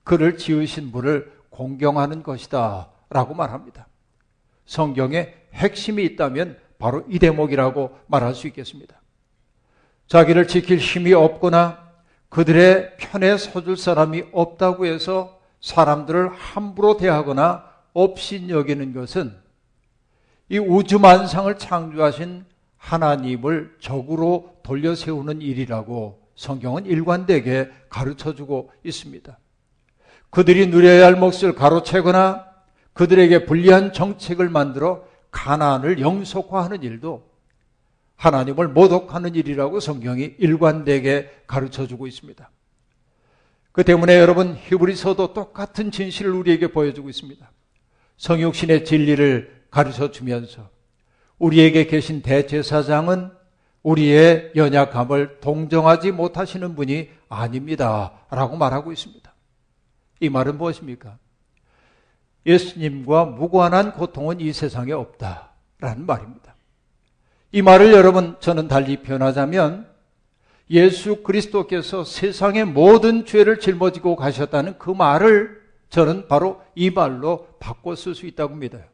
그를 0.02 0.36
지으신 0.36 0.90
분을 0.90 1.32
공경하는 1.50 2.24
것이다 2.24 2.88
라고 3.10 3.32
말합니다. 3.34 3.86
성경에 4.66 5.34
핵심이 5.54 6.02
있다면 6.02 6.58
바로 6.80 7.04
이 7.08 7.20
대목이라고 7.20 7.96
말할 8.08 8.34
수 8.34 8.48
있겠습니다. 8.48 9.00
자기를 10.08 10.48
지킬 10.48 10.78
힘이 10.78 11.12
없거나 11.12 11.92
그들의 12.28 12.96
편에 12.96 13.36
서줄 13.36 13.76
사람이 13.76 14.24
없다고 14.32 14.86
해서 14.86 15.38
사람들을 15.60 16.30
함부로 16.30 16.96
대하거나 16.96 17.70
없인 17.92 18.50
여기는 18.50 18.94
것은 18.94 19.32
이 20.48 20.58
우주 20.58 20.98
만상을 20.98 21.56
창조하신 21.56 22.46
하나님을 22.78 23.76
적으로 23.78 24.56
돌려 24.64 24.96
세우는 24.96 25.40
일이라고 25.40 26.21
성경은 26.34 26.86
일관되게 26.86 27.70
가르쳐 27.88 28.34
주고 28.34 28.72
있습니다. 28.84 29.38
그들이 30.30 30.66
누려야 30.68 31.06
할 31.06 31.16
몫을 31.16 31.54
가로채거나 31.54 32.46
그들에게 32.94 33.44
불리한 33.44 33.92
정책을 33.92 34.48
만들어 34.48 35.04
가난을 35.30 36.00
영속화하는 36.00 36.82
일도 36.82 37.30
하나님을 38.16 38.68
모독하는 38.68 39.34
일이라고 39.34 39.80
성경이 39.80 40.34
일관되게 40.38 41.30
가르쳐 41.46 41.86
주고 41.86 42.06
있습니다. 42.06 42.50
그 43.72 43.84
때문에 43.84 44.18
여러분 44.18 44.54
히브리서도 44.54 45.32
똑같은 45.32 45.90
진실을 45.90 46.30
우리에게 46.32 46.68
보여주고 46.68 47.08
있습니다. 47.08 47.50
성육신의 48.18 48.84
진리를 48.84 49.64
가르쳐 49.70 50.10
주면서 50.10 50.70
우리에게 51.38 51.86
계신 51.86 52.22
대제사장은 52.22 53.32
우리의 53.82 54.52
연약함을 54.54 55.40
동정하지 55.40 56.12
못하시는 56.12 56.74
분이 56.74 57.10
아닙니다. 57.28 58.12
라고 58.30 58.56
말하고 58.56 58.92
있습니다. 58.92 59.32
이 60.20 60.28
말은 60.28 60.56
무엇입니까? 60.58 61.18
예수님과 62.46 63.24
무관한 63.24 63.92
고통은 63.92 64.40
이 64.40 64.52
세상에 64.52 64.92
없다. 64.92 65.50
라는 65.80 66.06
말입니다. 66.06 66.54
이 67.50 67.60
말을 67.60 67.92
여러분 67.92 68.36
저는 68.40 68.68
달리 68.68 69.02
표현하자면 69.02 69.90
예수 70.70 71.22
그리스도께서 71.22 72.04
세상의 72.04 72.64
모든 72.64 73.26
죄를 73.26 73.58
짊어지고 73.60 74.16
가셨다는 74.16 74.78
그 74.78 74.90
말을 74.90 75.60
저는 75.90 76.28
바로 76.28 76.62
이 76.74 76.90
말로 76.90 77.48
바꿔 77.58 77.94
쓸 77.94 78.14
수 78.14 78.26
있다고 78.26 78.54
믿어요. 78.54 78.84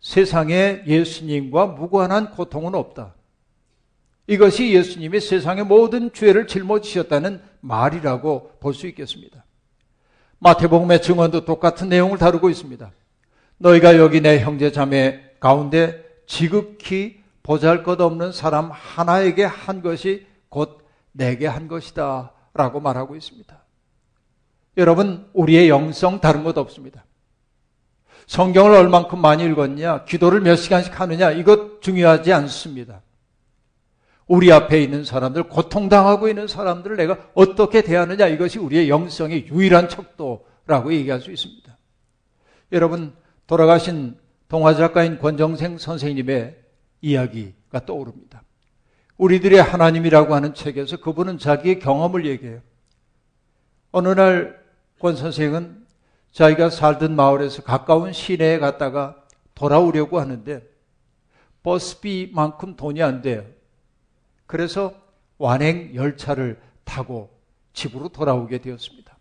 세상에 0.00 0.82
예수님과 0.86 1.66
무관한 1.66 2.30
고통은 2.30 2.74
없다. 2.74 3.14
이것이 4.30 4.72
예수님이 4.72 5.18
세상의 5.18 5.64
모든 5.64 6.12
죄를 6.12 6.46
짊어지셨다는 6.46 7.42
말이라고 7.62 8.58
볼 8.60 8.74
수 8.74 8.86
있겠습니다. 8.86 9.44
마태복음의 10.38 11.02
증언도 11.02 11.44
똑같은 11.44 11.88
내용을 11.88 12.16
다루고 12.16 12.48
있습니다. 12.48 12.92
너희가 13.58 13.98
여기 13.98 14.20
내 14.20 14.38
형제 14.38 14.70
자매 14.70 15.20
가운데 15.40 16.04
지극히 16.28 17.20
보잘 17.42 17.82
것 17.82 18.00
없는 18.00 18.30
사람 18.30 18.70
하나에게 18.70 19.42
한 19.44 19.82
것이 19.82 20.28
곧 20.48 20.78
내게 21.10 21.48
한 21.48 21.66
것이다. 21.66 22.30
라고 22.54 22.78
말하고 22.78 23.16
있습니다. 23.16 23.60
여러분, 24.76 25.28
우리의 25.32 25.68
영성 25.68 26.20
다른 26.20 26.44
것 26.44 26.56
없습니다. 26.56 27.04
성경을 28.28 28.76
얼만큼 28.76 29.20
많이 29.20 29.44
읽었냐, 29.44 30.04
기도를 30.04 30.40
몇 30.40 30.54
시간씩 30.54 31.00
하느냐, 31.00 31.32
이것 31.32 31.82
중요하지 31.82 32.32
않습니다. 32.32 33.02
우리 34.30 34.52
앞에 34.52 34.80
있는 34.80 35.02
사람들, 35.02 35.44
고통당하고 35.44 36.28
있는 36.28 36.46
사람들을 36.46 36.96
내가 36.96 37.18
어떻게 37.34 37.82
대하느냐, 37.82 38.28
이것이 38.28 38.60
우리의 38.60 38.88
영성의 38.88 39.48
유일한 39.48 39.88
척도라고 39.88 40.92
얘기할 40.92 41.20
수 41.20 41.32
있습니다. 41.32 41.76
여러분, 42.70 43.12
돌아가신 43.48 44.16
동화작가인 44.48 45.18
권정생 45.18 45.78
선생님의 45.78 46.56
이야기가 47.00 47.84
떠오릅니다. 47.84 48.42
우리들의 49.16 49.60
하나님이라고 49.60 50.34
하는 50.34 50.54
책에서 50.54 50.98
그분은 50.98 51.38
자기의 51.38 51.80
경험을 51.80 52.24
얘기해요. 52.26 52.60
어느 53.90 54.08
날 54.08 54.60
권 55.00 55.16
선생은 55.16 55.86
자기가 56.30 56.68
살던 56.68 57.16
마을에서 57.16 57.62
가까운 57.62 58.12
시내에 58.12 58.58
갔다가 58.58 59.16
돌아오려고 59.54 60.20
하는데 60.20 60.62
버스비만큼 61.62 62.76
돈이 62.76 63.02
안 63.02 63.22
돼요. 63.22 63.44
그래서 64.50 64.92
완행 65.38 65.94
열차를 65.94 66.60
타고 66.82 67.30
집으로 67.72 68.08
돌아오게 68.08 68.58
되었습니다. 68.58 69.16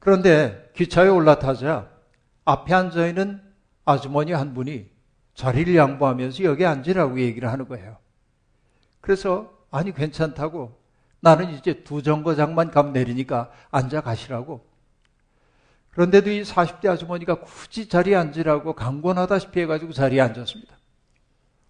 그런데 0.00 0.68
기차에 0.74 1.06
올라타자 1.06 1.88
앞에 2.44 2.74
앉아 2.74 3.06
있는 3.06 3.40
아주머니 3.84 4.32
한 4.32 4.52
분이 4.52 4.90
자리를 5.34 5.76
양보하면서 5.76 6.42
여기 6.42 6.66
앉으라고 6.66 7.20
얘기를 7.20 7.52
하는 7.52 7.68
거예요. 7.68 7.98
그래서 9.00 9.56
아니 9.70 9.94
괜찮다고 9.94 10.76
나는 11.20 11.54
이제 11.54 11.84
두 11.84 12.02
정거장만 12.02 12.72
가면 12.72 12.92
내리니까 12.92 13.52
앉아 13.70 14.00
가시라고. 14.00 14.66
그런데도 15.90 16.32
이 16.32 16.42
40대 16.42 16.88
아주머니가 16.88 17.42
굳이 17.42 17.88
자리에 17.88 18.16
앉으라고 18.16 18.72
강권하다시피 18.72 19.60
해가지고 19.60 19.92
자리에 19.92 20.20
앉았습니다. 20.20 20.76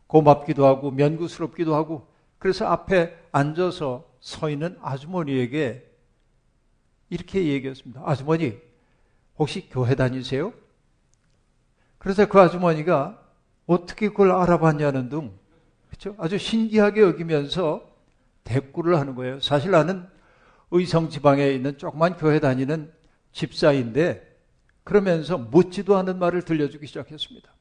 고맙기도 0.06 0.64
하고 0.66 0.90
면구스럽기도 0.90 1.74
하고 1.74 2.09
그래서 2.40 2.66
앞에 2.66 3.16
앉아서 3.32 4.10
서 4.18 4.50
있는 4.50 4.76
아주머니에게 4.80 5.88
이렇게 7.10 7.44
얘기했습니다. 7.44 8.02
아주머니, 8.04 8.58
혹시 9.38 9.68
교회 9.68 9.94
다니세요? 9.94 10.52
그래서 11.98 12.26
그 12.26 12.40
아주머니가 12.40 13.22
어떻게 13.66 14.08
그걸 14.08 14.32
알아봤냐는 14.32 15.10
등, 15.10 15.38
그렇죠? 15.88 16.14
아주 16.18 16.38
신기하게 16.38 17.02
여기면서 17.02 17.88
대꾸를 18.42 18.98
하는 18.98 19.14
거예요. 19.14 19.38
사실 19.40 19.70
나는 19.70 20.08
의성 20.70 21.10
지방에 21.10 21.50
있는 21.50 21.76
조그만 21.76 22.16
교회 22.16 22.40
다니는 22.40 22.90
집사인데 23.32 24.26
그러면서 24.82 25.36
묻지도 25.36 25.96
않은 25.98 26.18
말을 26.18 26.42
들려주기 26.42 26.86
시작했습니다. 26.86 27.52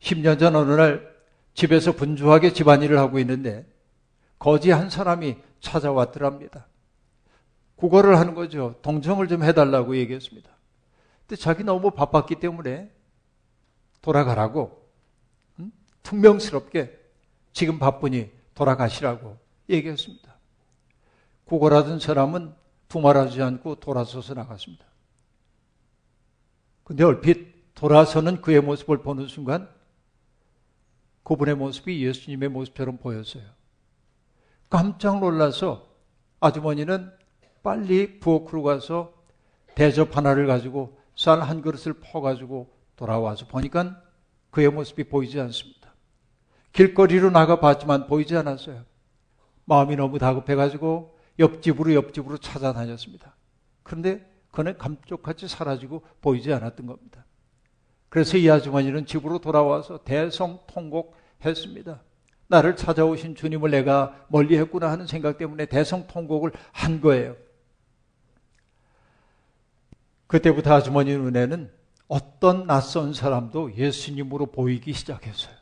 10년 0.00 0.38
전 0.38 0.54
어느 0.54 0.72
날 0.72 1.17
집에서 1.58 1.90
분주하게 1.90 2.52
집안일을 2.52 2.98
하고 3.00 3.18
있는데 3.18 3.66
거지 4.38 4.70
한 4.70 4.90
사람이 4.90 5.38
찾아왔더랍니다. 5.58 6.68
국어를 7.74 8.16
하는 8.16 8.36
거죠. 8.36 8.76
동정을 8.80 9.26
좀 9.26 9.42
해달라고 9.42 9.96
얘기했습니다. 9.96 10.48
근데 11.26 11.34
자기 11.34 11.64
너무 11.64 11.90
바빴기 11.90 12.36
때문에 12.36 12.92
돌아가라고 14.02 14.88
음? 15.58 15.72
퉁명스럽게 16.04 16.96
지금 17.52 17.80
바쁘니 17.80 18.30
돌아가시라고 18.54 19.36
얘기했습니다. 19.68 20.32
구걸하던 21.44 21.98
사람은 21.98 22.54
두말하지 22.86 23.42
않고 23.42 23.80
돌아서서 23.80 24.34
나갔습니다. 24.34 24.84
근데 26.84 27.02
얼핏 27.02 27.74
돌아서는 27.74 28.42
그의 28.42 28.60
모습을 28.60 28.98
보는 28.98 29.26
순간 29.26 29.68
그분의 31.28 31.56
모습이 31.56 32.02
예수님의 32.06 32.48
모습처럼 32.48 32.96
보였어요. 32.96 33.42
깜짝 34.70 35.20
놀라서 35.20 35.86
아주머니는 36.40 37.12
빨리 37.62 38.18
부엌으로 38.18 38.62
가서 38.62 39.12
대접 39.74 40.16
하나를 40.16 40.46
가지고 40.46 40.98
쌀 41.14 41.42
한 41.42 41.60
그릇을 41.60 42.00
퍼가지고 42.00 42.72
돌아와서 42.96 43.46
보니까 43.46 44.02
그의 44.50 44.70
모습이 44.70 45.04
보이지 45.04 45.38
않습니다. 45.38 45.94
길거리로 46.72 47.28
나가 47.28 47.60
봤지만 47.60 48.06
보이지 48.06 48.34
않았어요. 48.34 48.86
마음이 49.66 49.96
너무 49.96 50.18
다급해가지고 50.18 51.18
옆집으로 51.38 51.92
옆집으로 51.92 52.38
찾아다녔습니다. 52.38 53.36
그런데 53.82 54.26
그는 54.50 54.78
감쪽같이 54.78 55.46
사라지고 55.46 56.02
보이지 56.22 56.54
않았던 56.54 56.86
겁니다. 56.86 57.26
그래서 58.08 58.36
이 58.38 58.50
아주머니는 58.50 59.06
집으로 59.06 59.38
돌아와서 59.38 60.02
대성통곡했습니다. 60.04 62.02
나를 62.48 62.76
찾아오신 62.76 63.34
주님을 63.34 63.70
내가 63.70 64.24
멀리 64.28 64.56
했구나 64.56 64.90
하는 64.90 65.06
생각 65.06 65.36
때문에 65.36 65.66
대성통곡을 65.66 66.52
한 66.72 67.00
거예요. 67.00 67.36
그때부터 70.26 70.74
아주머니 70.74 71.16
눈에는 71.16 71.70
어떤 72.06 72.66
낯선 72.66 73.12
사람도 73.12 73.76
예수님으로 73.76 74.46
보이기 74.46 74.94
시작했어요. 74.94 75.54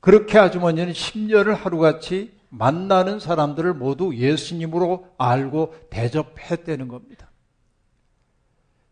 그렇게 0.00 0.38
아주머니는 0.38 0.92
10년을 0.92 1.54
하루같이 1.54 2.36
만나는 2.50 3.18
사람들을 3.18 3.74
모두 3.74 4.14
예수님으로 4.14 5.14
알고 5.18 5.74
대접했다는 5.90 6.88
겁니다. 6.88 7.30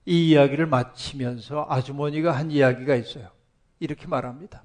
이 0.07 0.31
이야기를 0.31 0.67
마치면서 0.67 1.67
아주머니가 1.69 2.33
한 2.33 2.51
이야기가 2.51 2.95
있어요. 2.95 3.29
이렇게 3.81 4.07
말합니다. 4.07 4.65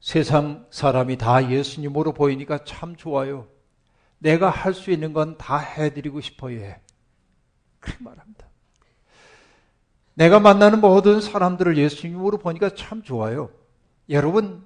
세상 0.00 0.66
사람이 0.70 1.16
다 1.16 1.50
예수님으로 1.50 2.12
보이니까 2.12 2.64
참 2.64 2.94
좋아요. 2.96 3.48
내가 4.18 4.50
할 4.50 4.74
수 4.74 4.90
있는 4.90 5.12
건 5.12 5.36
다 5.38 5.58
해드리고 5.58 6.20
싶어요. 6.20 6.60
해. 6.60 6.80
그렇게 7.80 8.02
말합니다. 8.04 8.46
내가 10.14 10.40
만나는 10.40 10.80
모든 10.80 11.20
사람들을 11.20 11.76
예수님으로 11.76 12.38
보니까 12.38 12.70
참 12.74 13.02
좋아요. 13.02 13.50
여러분, 14.10 14.64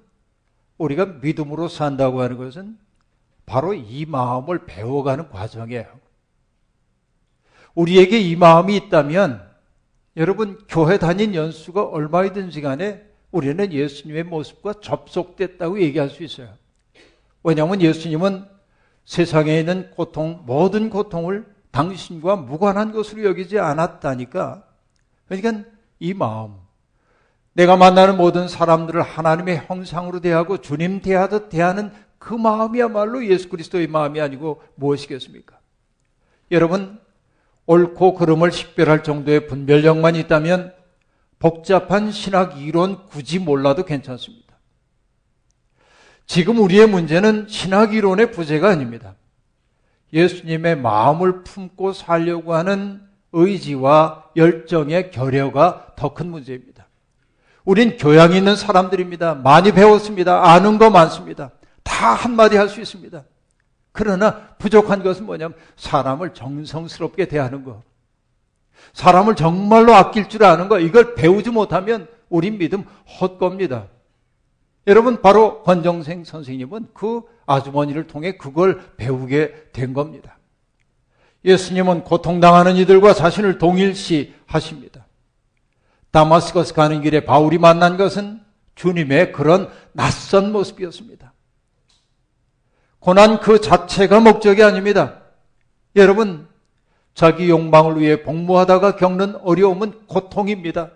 우리가 0.77 1.05
믿음으로 1.05 1.67
산다고 1.67 2.21
하는 2.21 2.37
것은 2.37 2.77
바로 3.45 3.73
이 3.73 4.05
마음을 4.05 4.65
배워가는 4.65 5.29
과정이에요. 5.29 5.99
우리에게 7.75 8.19
이 8.19 8.35
마음이 8.35 8.75
있다면 8.75 9.48
여러분 10.19 10.59
교회 10.67 10.97
다닌 10.97 11.33
연수가 11.33 11.81
얼마이든지 11.81 12.61
간에 12.61 13.05
우리는 13.31 13.71
예수님의 13.71 14.25
모습과 14.25 14.73
접속됐다고 14.81 15.81
얘기할 15.81 16.09
수 16.09 16.23
있어요. 16.23 16.49
왜냐하면 17.41 17.81
예수님은 17.81 18.45
세상에 19.05 19.59
있는 19.59 19.89
고통, 19.91 20.43
모든 20.45 20.89
고통을 20.89 21.45
당신과 21.71 22.35
무관한 22.35 22.91
것으로 22.91 23.23
여기지 23.23 23.59
않았다니까. 23.59 24.65
그러니까 25.29 25.69
이 25.99 26.13
마음, 26.13 26.55
내가 27.53 27.77
만나는 27.77 28.17
모든 28.17 28.49
사람들을 28.49 29.01
하나님의 29.01 29.67
형상으로 29.67 30.19
대하고 30.19 30.57
주님 30.57 31.01
대하듯 31.01 31.47
대하는 31.47 31.93
그 32.17 32.33
마음이야말로 32.33 33.25
예수 33.25 33.47
그리스도의 33.47 33.87
마음이 33.87 34.19
아니고 34.19 34.61
무엇이겠습니까? 34.75 35.57
여러분, 36.51 36.99
옳고 37.69 38.15
그름을 38.15 38.51
식별할 38.51 39.03
정도의 39.03 39.45
분별력만 39.45 40.15
있다면 40.15 40.73
복잡한 41.37 42.11
신학 42.11 42.59
이론 42.59 43.05
굳이 43.09 43.37
몰라도 43.37 43.85
괜찮습니다. 43.85 44.57
지금 46.25 46.57
우리의 46.57 46.87
문제는 46.87 47.45
신학 47.47 47.93
이론의 47.93 48.31
부재가 48.31 48.69
아닙니다. 48.69 49.13
예수님의 50.11 50.77
마음을 50.77 51.43
품고 51.43 51.93
살려고 51.93 52.55
하는 52.55 53.01
의지와 53.33 54.23
열정의 54.35 55.11
결여가 55.11 55.93
더 55.95 56.15
큰 56.15 56.31
문제입니다. 56.31 56.87
우린 57.65 57.97
교양 57.97 58.33
있는 58.33 58.55
사람들입니다. 58.55 59.35
많이 59.35 59.71
배웠습니다. 59.71 60.51
아는 60.51 60.79
거 60.79 60.89
많습니다. 60.89 61.51
다 61.83 62.13
한마디 62.15 62.57
할 62.57 62.67
수 62.67 62.81
있습니다. 62.81 63.23
그러나 63.99 64.47
부족한 64.59 65.03
것은 65.03 65.25
뭐냐면 65.25 65.57
사람을 65.75 66.33
정성스럽게 66.33 67.25
대하는 67.25 67.65
것. 67.65 67.83
사람을 68.93 69.35
정말로 69.35 69.93
아낄 69.93 70.29
줄 70.29 70.45
아는 70.45 70.69
것. 70.69 70.79
이걸 70.79 71.15
배우지 71.15 71.49
못하면 71.49 72.07
우린 72.29 72.57
믿음 72.57 72.85
헛겁니다. 73.19 73.87
여러분, 74.87 75.21
바로 75.21 75.63
권정생 75.63 76.23
선생님은 76.23 76.91
그 76.93 77.23
아주머니를 77.45 78.07
통해 78.07 78.37
그걸 78.37 78.81
배우게 78.95 79.71
된 79.73 79.93
겁니다. 79.93 80.37
예수님은 81.43 82.05
고통당하는 82.05 82.77
이들과 82.77 83.13
자신을 83.13 83.57
동일시 83.57 84.33
하십니다. 84.45 85.07
다마스커스 86.11 86.73
가는 86.73 87.01
길에 87.01 87.25
바울이 87.25 87.57
만난 87.57 87.97
것은 87.97 88.39
주님의 88.75 89.33
그런 89.33 89.69
낯선 89.91 90.53
모습이었습니다. 90.53 91.28
고난 92.99 93.39
그 93.39 93.61
자체가 93.61 94.19
목적이 94.19 94.63
아닙니다. 94.63 95.21
여러분, 95.95 96.47
자기 97.13 97.49
욕망을 97.49 97.99
위해 97.99 98.23
복무하다가 98.23 98.95
겪는 98.95 99.35
어려움은 99.37 100.07
고통입니다. 100.07 100.91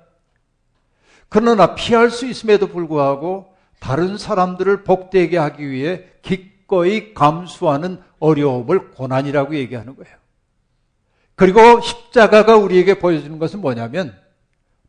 그러나 1.29 1.75
피할 1.75 2.09
수 2.09 2.25
있음에도 2.25 2.67
불구하고 2.67 3.53
다른 3.79 4.17
사람들을 4.17 4.83
복되게 4.83 5.37
하기 5.37 5.69
위해 5.69 6.05
기꺼이 6.21 7.13
감수하는 7.13 8.01
어려움을 8.19 8.91
고난이라고 8.91 9.55
얘기하는 9.55 9.95
거예요. 9.95 10.15
그리고 11.35 11.81
십자가가 11.81 12.55
우리에게 12.55 12.99
보여주는 12.99 13.37
것은 13.39 13.59
뭐냐면 13.59 14.15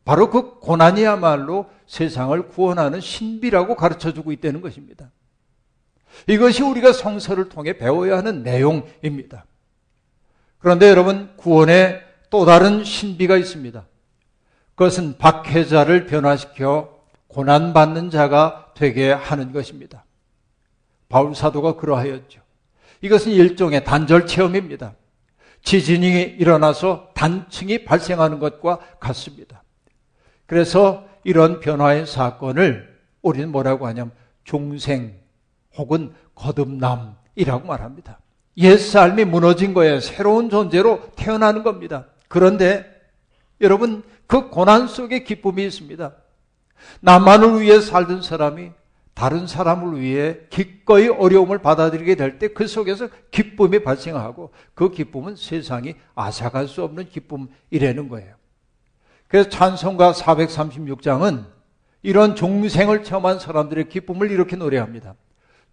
바로 0.05 0.29
그 0.29 0.59
고난이야말로 0.59 1.65
세상을 1.87 2.49
구원하는 2.49 3.01
신비라고 3.01 3.75
가르쳐 3.75 4.13
주고 4.13 4.31
있다는 4.31 4.61
것입니다. 4.61 5.11
이것이 6.27 6.63
우리가 6.63 6.93
성서를 6.93 7.49
통해 7.49 7.77
배워야 7.77 8.17
하는 8.17 8.43
내용입니다. 8.43 9.45
그런데 10.59 10.89
여러분, 10.89 11.35
구원에 11.37 12.01
또 12.29 12.45
다른 12.45 12.83
신비가 12.83 13.37
있습니다. 13.37 13.85
그것은 14.75 15.17
박해자를 15.17 16.05
변화시켜 16.05 16.99
고난받는 17.27 18.09
자가 18.09 18.71
되게 18.75 19.11
하는 19.11 19.51
것입니다. 19.51 20.05
바울 21.09 21.35
사도가 21.35 21.75
그러하였죠. 21.75 22.41
이것은 23.01 23.31
일종의 23.31 23.83
단절 23.83 24.25
체험입니다. 24.25 24.95
지진이 25.61 26.21
일어나서 26.39 27.11
단층이 27.13 27.85
발생하는 27.85 28.39
것과 28.39 28.79
같습니다. 28.99 29.63
그래서 30.45 31.07
이런 31.23 31.59
변화의 31.59 32.05
사건을 32.05 32.99
우리는 33.21 33.51
뭐라고 33.51 33.87
하냐면 33.87 34.11
중생 34.43 35.19
혹은 35.77 36.13
거듭남이라고 36.35 37.67
말합니다. 37.67 38.19
옛 38.57 38.77
삶이 38.77 39.25
무너진 39.25 39.73
거예요. 39.73 39.99
새로운 39.99 40.49
존재로 40.49 41.01
태어나는 41.15 41.63
겁니다. 41.63 42.05
그런데 42.27 42.85
여러분 43.61 44.03
그 44.27 44.49
고난 44.49 44.87
속에 44.87 45.23
기쁨이 45.23 45.65
있습니다. 45.65 46.13
나만을 47.01 47.61
위해 47.61 47.79
살던 47.79 48.21
사람이 48.21 48.71
다른 49.13 49.47
사람을 49.47 50.01
위해 50.01 50.39
기꺼이 50.49 51.07
어려움을 51.07 51.59
받아들이게 51.59 52.15
될 52.15 52.37
때 52.37 52.49
그 52.49 52.67
속에서 52.67 53.07
기쁨이 53.31 53.79
발생하고 53.83 54.51
그 54.73 54.91
기쁨은 54.91 55.37
세상이 55.37 55.95
앗아갈 56.15 56.67
수 56.67 56.83
없는 56.83 57.09
기쁨이라는 57.09 58.09
거예요. 58.09 58.35
그래서 59.29 59.49
찬송가 59.49 60.11
436장은 60.13 61.45
이런 62.03 62.35
종생을 62.35 63.03
체험한 63.03 63.39
사람들의 63.39 63.89
기쁨을 63.89 64.31
이렇게 64.31 64.55
노래합니다. 64.57 65.15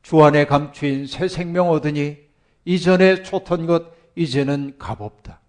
주 0.03 0.23
안에 0.23 0.47
감추인 0.47 1.07
새 1.07 1.29
생명 1.29 1.71
얻으니 1.71 2.19
이전에 2.65 3.23
쫓던 3.23 3.67
것 3.67 3.93
이제는 4.15 4.77
값없다. 4.79 5.41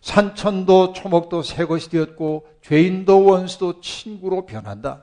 산천도 0.00 0.92
초목도 0.92 1.42
새 1.42 1.64
것이 1.64 1.90
되었고 1.90 2.46
죄인도 2.62 3.24
원수도 3.24 3.80
친구로 3.80 4.46
변한다. 4.46 5.02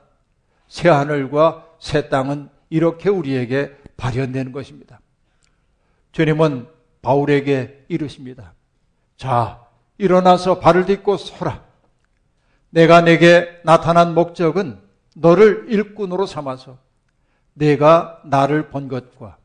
새 0.68 0.88
하늘과 0.88 1.66
새 1.78 2.08
땅은 2.08 2.48
이렇게 2.70 3.10
우리에게 3.10 3.76
발현되는 3.96 4.52
것입니다. 4.52 5.00
주님은 6.12 6.68
바울에게 7.02 7.84
이르십니다. 7.88 8.54
자, 9.16 9.66
일어나서 9.98 10.58
발을 10.58 10.86
딛고 10.86 11.18
서라. 11.18 11.64
내가 12.70 13.02
내게 13.02 13.60
나타난 13.64 14.14
목적은 14.14 14.80
너를 15.14 15.66
일꾼으로 15.68 16.26
삼아서 16.26 16.78
내가 17.54 18.20
나를 18.24 18.68
본 18.68 18.88
것과 18.88 19.38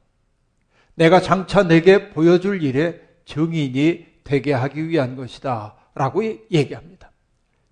내가 0.96 1.22
장차 1.22 1.64
내게 1.64 2.10
보여줄 2.10 2.62
일에 2.62 3.02
증인이 3.26 4.06
되게 4.24 4.54
하기 4.54 4.90
위한 4.90 5.16
것이다. 5.16 5.76
라고 5.96 6.24
얘기합니다. 6.52 7.12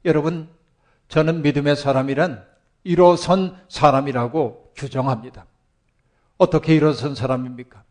여러분, 0.06 0.48
저는 1.08 1.42
믿음의 1.42 1.76
사람이란 1.76 2.44
일어선 2.84 3.58
사람이라고 3.68 4.72
규정합니다. 4.76 5.46
어떻게 6.38 6.76
일어선 6.76 7.16
사람입니까? 7.16 7.84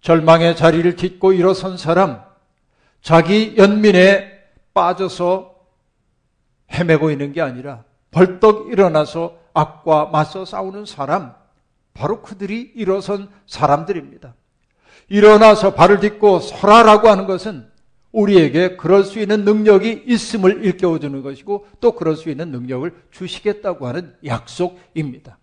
절망의 0.00 0.56
자리를 0.56 0.96
딛고 0.96 1.32
일어선 1.32 1.76
사람, 1.76 2.22
자기 3.00 3.54
연민에 3.56 4.42
빠져서 4.72 5.54
헤매고 6.72 7.10
있는 7.10 7.32
게 7.32 7.40
아니라 7.40 7.84
벌떡 8.10 8.70
일어나서 8.70 9.38
악과 9.52 10.06
맞서 10.06 10.44
싸우는 10.44 10.86
사람, 10.86 11.34
바로 11.94 12.20
그들이 12.22 12.72
일어선 12.74 13.28
사람들입니다. 13.46 14.34
일어나서 15.08 15.74
발을 15.74 16.00
딛고 16.00 16.40
서라라고 16.40 17.08
하는 17.08 17.26
것은 17.26 17.66
우리에게 18.12 18.76
그럴 18.76 19.04
수 19.04 19.18
있는 19.18 19.44
능력이 19.44 20.04
있음을 20.06 20.64
일깨워주는 20.64 21.22
것이고 21.22 21.66
또 21.80 21.92
그럴 21.92 22.16
수 22.16 22.30
있는 22.30 22.50
능력을 22.50 22.92
주시겠다고 23.10 23.86
하는 23.86 24.14
약속입니다. 24.24 25.38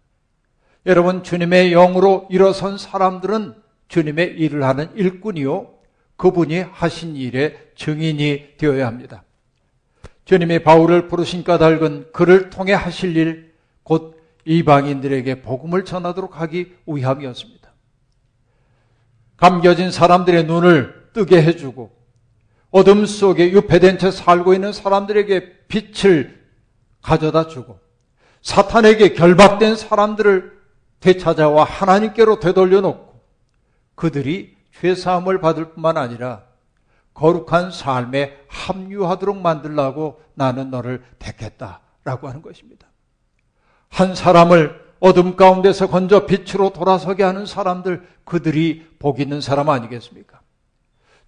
여러분, 0.86 1.22
주님의 1.22 1.72
영으로 1.72 2.28
일어선 2.30 2.78
사람들은 2.78 3.56
주님의 3.88 4.40
일을 4.40 4.64
하는 4.64 4.90
일꾼이요. 4.96 5.74
그분이 6.16 6.60
하신 6.60 7.16
일의 7.18 7.58
증인이 7.76 8.58
되어야 8.58 8.88
합니다. 8.88 9.24
주님이 10.26 10.60
바울을 10.64 11.08
부르신 11.08 11.44
까닭은 11.44 12.12
그를 12.14 12.50
통해 12.50 12.74
하실 12.74 13.18
일, 13.18 13.54
곧 13.84 14.21
이방인들에게 14.46 15.42
복음을 15.42 15.86
전하도록 15.86 16.40
하기 16.42 16.76
위함이었습니다. 16.88 17.72
감겨진 19.38 19.92
사람들의 19.92 20.46
눈을 20.46 21.10
뜨게 21.14 21.42
해주고 21.42 21.92
어둠 22.70 23.06
속에 23.06 23.52
유폐된 23.52 23.98
채 23.98 24.12
살고 24.12 24.54
있는 24.54 24.72
사람들에게 24.72 25.68
빛을 25.68 26.42
가져다 27.02 27.48
주고 27.48 27.80
사탄에게 28.42 29.14
결박된 29.14 29.76
사람들을 29.76 30.60
되찾아와 31.00 31.64
하나님께로 31.64 32.40
되돌려 32.40 32.82
놓고 32.82 33.22
그들이 33.96 34.56
죄사함을 34.80 35.42
받을 35.42 35.74
뿐만 35.74 35.98
아니라 35.98 36.44
거룩한 37.14 37.72
삶에 37.72 38.46
합류하도록 38.48 39.38
만들라고 39.38 40.22
나는 40.34 40.72
너를 40.72 41.04
택했다라고 41.20 42.28
하는 42.28 42.42
것입니다. 42.42 42.91
한 43.92 44.16
사람을 44.16 44.82
어둠 45.00 45.36
가운데서 45.36 45.90
건져 45.90 46.26
빛으로 46.26 46.72
돌아서게 46.72 47.24
하는 47.24 47.46
사람들 47.46 48.08
그들이 48.24 48.88
복 48.98 49.20
있는 49.20 49.42
사람 49.42 49.70
아니겠습니까? 49.70 50.40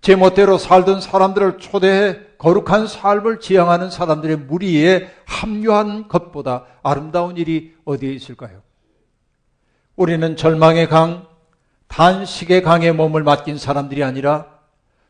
제 0.01 0.15
멋대로 0.15 0.57
살던 0.57 1.01
사람들을 1.01 1.59
초대해 1.59 2.19
거룩한 2.37 2.87
삶을 2.87 3.39
지향하는 3.39 3.89
사람들의 3.89 4.37
무리에 4.37 5.09
합류한 5.25 6.07
것보다 6.07 6.65
아름다운 6.83 7.37
일이 7.37 7.73
어디에 7.85 8.11
있을까요? 8.11 8.61
우리는 9.95 10.35
절망의 10.35 10.87
강, 10.89 11.27
단식의 11.87 12.63
강에 12.63 12.91
몸을 12.91 13.23
맡긴 13.23 13.57
사람들이 13.57 14.03
아니라 14.03 14.47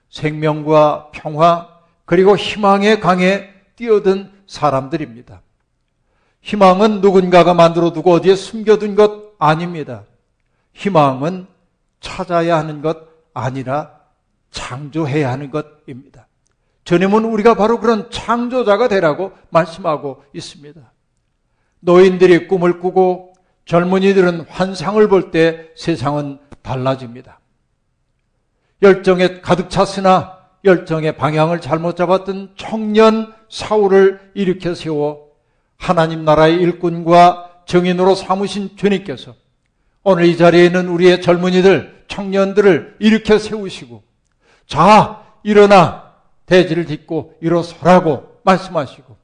생명과 0.10 1.12
평화, 1.12 1.70
그리고 2.06 2.36
희망의 2.36 3.00
강에 3.00 3.50
뛰어든 3.76 4.32
사람들입니다. 4.46 5.42
희망은 6.43 7.01
누군가가 7.01 7.53
만들어 7.53 7.91
두고 7.91 8.12
어디에 8.12 8.36
숨겨둔 8.36 8.95
것 8.95 9.34
아닙니다. 9.39 10.03
희망은 10.73 11.47
찾아야 11.99 12.58
하는 12.58 12.82
것 12.82 12.97
아니라 13.34 13.99
창조해야 14.51 15.32
하는 15.32 15.49
것입니다. 15.49 16.27
주님은 16.84 17.23
우리가 17.25 17.56
바로 17.56 17.79
그런 17.79 18.12
창조자가 18.12 18.89
되라고 18.89 19.32
말씀하고 19.49 20.23
있습니다. 20.34 20.82
노인들이 21.79 22.47
꿈을 22.47 22.79
꾸고 22.79 23.34
젊은이들은 23.65 24.41
환상을 24.49 25.08
볼 25.08 25.32
때 25.32 25.69
세상은 25.75 26.39
달라집니다. 26.62 27.39
열정에 28.82 29.39
가득 29.39 29.69
찼으나 29.69 30.39
열정의 30.65 31.15
방향을 31.15 31.62
잘못 31.62 31.95
잡았던 31.95 32.53
청년 32.58 33.34
사울을 33.49 34.32
일으켜 34.34 34.75
세워 34.75 35.22
하나님 35.84 36.24
나라의 36.24 36.62
일꾼과 36.62 37.63
정인으로 37.65 38.15
삼으신 38.15 38.78
주님께서 38.78 39.36
오늘 40.04 40.24
이 40.26 40.38
자리에 40.38 40.65
있는 40.65 40.88
우리의 40.88 41.22
젊은이들, 41.22 42.06
청년들을 42.08 42.96
일으켜 43.00 43.38
세우시고 43.38 44.02
자, 44.65 45.26
일어나 45.43 46.13
대지를 46.46 46.86
딛고 46.86 47.36
일어서라고 47.41 48.39
말씀하시고 48.43 49.17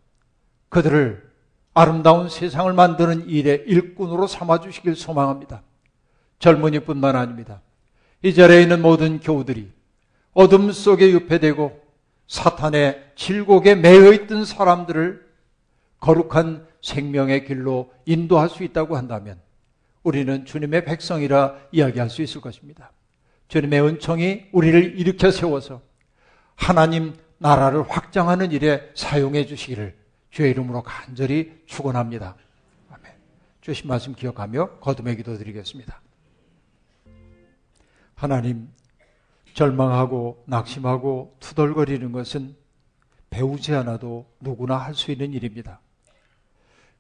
그들을 0.68 1.30
아름다운 1.74 2.28
세상을 2.28 2.74
만드는 2.74 3.30
일의 3.30 3.64
일꾼으로 3.66 4.28
삼아주시길 4.28 4.98
소망합니다. 4.98 5.64
젊은이뿐만 6.40 7.16
아닙니다. 7.16 7.62
이 8.22 8.34
자리에 8.34 8.64
있는 8.64 8.82
모든 8.82 9.22
교우들이 9.22 9.72
어둠 10.34 10.74
속에 10.74 11.10
유폐되고 11.12 11.80
사탄의 12.28 13.12
질곡에 13.16 13.76
매여 13.76 14.12
있던 14.12 14.44
사람들을 14.44 15.29
거룩한 16.00 16.68
생명의 16.82 17.46
길로 17.46 17.92
인도할 18.06 18.50
수 18.50 18.64
있다고 18.64 18.96
한다면 18.96 19.40
우리는 20.04 20.46
주님의 20.46 20.86
백성이라 20.86 21.56
이야기할 21.72 22.10
수 22.10 22.22
있을 22.22 22.42
것입니다. 22.42 22.92
주님의 23.50 23.82
은총이 23.82 24.46
우리를 24.52 25.00
일으켜 25.00 25.32
세워서 25.32 25.82
하나님 26.56 27.16
나라를 27.38 27.90
확장하는 27.90 28.52
일에 28.52 28.92
사용해 28.96 29.46
주시기를 29.46 29.98
주의 30.30 30.52
이름으로 30.52 30.84
간절히 30.84 31.64
축원합니다. 31.66 32.36
아멘. 32.92 33.12
주신 33.62 33.88
말씀 33.88 34.14
기억하며 34.14 34.80
거듭의 34.80 35.18
기도 35.18 35.38
드리겠습니다. 35.38 36.02
하나님 38.16 38.70
절망하고 39.54 40.44
낙심하고 40.46 41.36
투덜거리는 41.40 42.12
것은 42.12 42.56
배우지 43.30 43.74
않아도 43.76 44.26
누구나 44.40 44.78
할 44.78 44.94
수 44.94 45.12
있는 45.12 45.34
일입니다. 45.34 45.80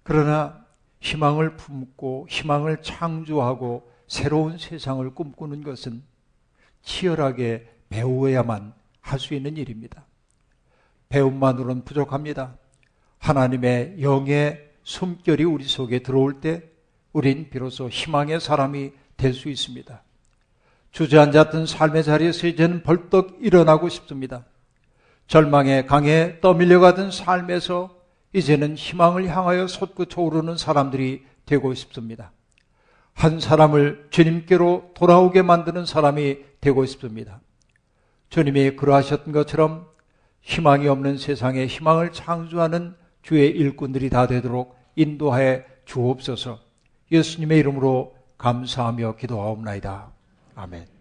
그러나 0.03 0.65
희망을 0.99 1.55
품고 1.55 2.27
희망을 2.29 2.81
창조하고 2.81 3.89
새로운 4.07 4.57
세상을 4.57 5.07
꿈꾸는 5.13 5.63
것은 5.63 6.03
치열하게 6.81 7.69
배우어야만 7.89 8.73
할 9.01 9.19
수 9.19 9.33
있는 9.33 9.57
일입니다. 9.57 10.05
배움만으로는 11.09 11.83
부족합니다. 11.83 12.57
하나님의 13.17 14.01
영의 14.01 14.69
숨결이 14.83 15.43
우리 15.43 15.65
속에 15.65 15.99
들어올 15.99 16.41
때 16.41 16.69
우린 17.11 17.49
비로소 17.49 17.89
희망의 17.89 18.39
사람이 18.39 18.91
될 19.17 19.33
수 19.33 19.49
있습니다. 19.49 20.03
주저앉았던 20.91 21.65
삶의 21.65 22.03
자리에서 22.03 22.47
이제는 22.47 22.83
벌떡 22.83 23.37
일어나고 23.41 23.89
싶습니다. 23.89 24.45
절망의 25.27 25.85
강에 25.85 26.39
떠밀려가던 26.41 27.11
삶에서 27.11 27.98
이제는 28.33 28.75
희망을 28.75 29.27
향하여 29.27 29.67
솟구쳐 29.67 30.21
오르는 30.21 30.57
사람들이 30.57 31.25
되고 31.45 31.73
싶습니다. 31.73 32.31
한 33.13 33.39
사람을 33.39 34.07
주님께로 34.11 34.91
돌아오게 34.93 35.41
만드는 35.41 35.85
사람이 35.85 36.37
되고 36.61 36.85
싶습니다. 36.85 37.41
주님이 38.29 38.75
그러하셨던 38.75 39.33
것처럼 39.33 39.87
희망이 40.41 40.87
없는 40.87 41.17
세상에 41.17 41.65
희망을 41.65 42.11
창조하는 42.11 42.95
주의 43.21 43.49
일꾼들이 43.49 44.09
다 44.09 44.27
되도록 44.27 44.77
인도하여 44.95 45.63
주옵소서 45.85 46.59
예수님의 47.11 47.59
이름으로 47.59 48.15
감사하며 48.37 49.15
기도하옵나이다. 49.15 50.11
아멘. 50.55 50.98